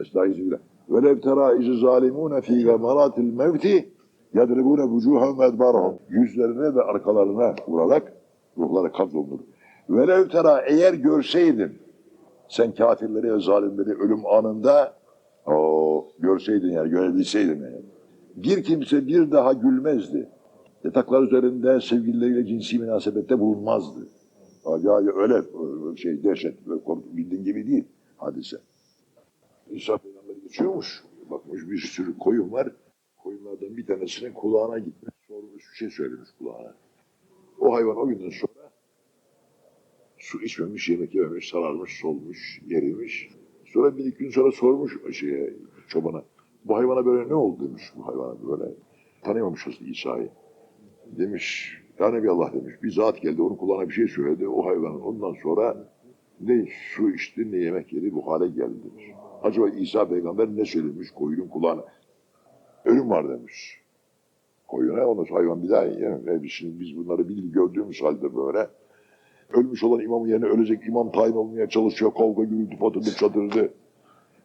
Estağfirullah. 0.00 0.58
Velev 0.88 1.20
tera 1.20 1.54
izi 1.54 1.80
zalimune 1.80 2.40
fî 2.40 2.64
gamaratil 2.64 3.32
mevti 3.32 3.88
yadribune 4.34 4.82
vucuhum 4.82 5.42
edbarahum. 5.42 5.98
Yüzlerine 6.08 6.74
ve 6.74 6.82
arkalarına 6.82 7.54
vurarak 7.68 8.12
ruhları 8.58 8.92
kabzolunur. 8.92 9.38
Velev 9.90 10.28
tera 10.28 10.60
eğer 10.60 10.94
görseydin 10.94 11.72
sen 12.48 12.74
kafirleri 12.74 13.34
ve 13.34 13.40
zalimleri 13.40 13.90
ölüm 13.90 14.26
anında 14.26 14.94
o 15.46 16.06
görseydin 16.18 16.70
yani 16.70 16.90
görebilseydin 16.90 17.62
yani. 17.62 17.82
Bir 18.36 18.62
kimse 18.62 19.06
bir 19.06 19.30
daha 19.30 19.52
gülmezdi. 19.52 20.28
Yataklar 20.84 21.22
üzerinde 21.22 21.80
sevgilileriyle 21.80 22.46
cinsi 22.46 22.78
münasebette 22.78 23.40
bulunmazdı. 23.40 24.08
Ya, 24.66 25.00
ya 25.00 25.12
öyle 25.16 25.42
şey 25.96 26.24
dehşet, 26.24 26.54
bildiğin 27.16 27.44
gibi 27.44 27.66
değil 27.66 27.84
hadise. 28.16 28.56
Peygamber 29.68 30.13
geçiyormuş. 30.44 31.04
Bakmış 31.30 31.70
bir 31.70 31.78
sürü 31.78 32.18
koyun 32.18 32.52
var. 32.52 32.72
Koyunlardan 33.16 33.76
bir 33.76 33.86
tanesinin 33.86 34.32
kulağına 34.32 34.78
gitmiş. 34.78 35.14
Sormuş 35.28 35.70
bir 35.72 35.76
şey 35.76 35.90
söylemiş 35.90 36.28
kulağına. 36.38 36.74
O 37.60 37.74
hayvan 37.74 37.96
o 37.96 38.08
günden 38.08 38.30
sonra 38.30 38.70
su 40.18 40.42
içmemiş, 40.42 40.88
yemek 40.88 41.14
yememiş, 41.14 41.48
sararmış, 41.48 42.00
solmuş, 42.00 42.62
gerilmiş. 42.68 43.30
Sonra 43.66 43.96
bir 43.96 44.04
iki 44.04 44.18
gün 44.18 44.30
sonra 44.30 44.52
sormuş 44.52 44.98
şeye, 45.12 45.54
çobana. 45.88 46.24
Bu 46.64 46.76
hayvana 46.76 47.06
böyle 47.06 47.28
ne 47.28 47.34
oldu 47.34 47.68
demiş 47.68 47.92
bu 47.96 48.06
hayvana 48.06 48.36
böyle. 48.48 48.74
Tanıyamamış 49.22 49.66
aslında 49.66 49.90
İsa'yı. 49.90 50.28
Demiş, 51.06 51.78
ya 51.98 52.10
Nebi 52.10 52.30
Allah 52.30 52.52
demiş. 52.52 52.74
Bir 52.82 52.90
zat 52.90 53.22
geldi 53.22 53.42
onun 53.42 53.56
kulağına 53.56 53.88
bir 53.88 53.94
şey 53.94 54.08
söyledi. 54.08 54.48
O 54.48 54.66
hayvanın 54.66 55.00
ondan 55.00 55.34
sonra 55.42 55.88
ne 56.40 56.66
su 56.94 57.10
içti 57.10 57.52
ne 57.52 57.56
yemek 57.56 57.92
yedi 57.92 58.14
bu 58.14 58.26
hale 58.26 58.46
geldi 58.48 58.74
demiş. 58.84 59.04
Acaba 59.44 59.68
İsa 59.68 60.08
peygamber 60.08 60.48
ne 60.56 60.64
söylemiş 60.64 61.10
koyunun 61.10 61.48
kulağına? 61.48 61.84
Ölüm 62.84 63.10
var 63.10 63.28
demiş. 63.28 63.80
Koyuna 64.68 65.04
sonra 65.04 65.34
hayvan 65.34 65.62
bir 65.62 65.68
daha 65.68 65.84
yemem. 65.84 66.42
Biz, 66.42 66.50
şimdi 66.50 66.80
biz 66.80 66.96
bunları 66.96 67.28
bilir 67.28 67.52
gördüğümüz 67.52 68.02
halde 68.02 68.36
böyle. 68.36 68.68
Ölmüş 69.52 69.84
olan 69.84 70.00
imamın 70.00 70.28
yerine 70.28 70.44
ölecek 70.44 70.86
imam 70.88 71.12
tayin 71.12 71.32
olmaya 71.32 71.68
çalışıyor. 71.68 72.14
Kavga 72.14 72.44
gürültü 72.44 72.78
patırdı 72.78 73.10
çatırdı. 73.10 73.72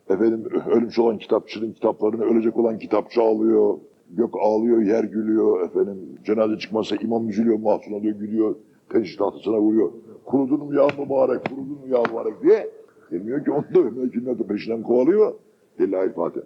Efendim 0.10 0.46
ölmüş 0.72 1.00
olan 1.00 1.18
kitapçının 1.18 1.72
kitaplarını 1.72 2.24
ölecek 2.24 2.58
olan 2.58 2.80
kitapçı 2.80 3.22
ağlıyor. 3.22 3.78
Gök 4.10 4.36
ağlıyor, 4.42 4.82
yer 4.82 5.04
gülüyor. 5.04 5.66
Efendim 5.66 5.98
cenaze 6.26 6.58
çıkmazsa 6.58 6.96
imam 6.96 7.30
üzülüyor, 7.30 7.60
mahzun 7.60 7.92
oluyor, 7.92 8.16
gülüyor. 8.16 8.56
Pençe 8.90 9.18
tahtasına 9.18 9.60
vuruyor. 9.60 9.92
Kurudun 10.26 10.66
mu 10.66 10.76
ya 10.76 10.88
mübarek, 10.98 11.46
kurudun 11.46 11.80
mu 11.80 11.88
ya 11.88 12.04
mübarek 12.10 12.44
diye. 12.44 12.79
Demiyor 13.12 13.46
ki 13.46 13.52
onu 13.52 13.66
da 13.76 13.80
mümkünler 13.80 14.40
de 14.40 14.44
peşinden 14.48 14.84
kovalıyor. 14.84 15.34
Lillahi 15.80 16.14
Fatiha. 16.14 16.46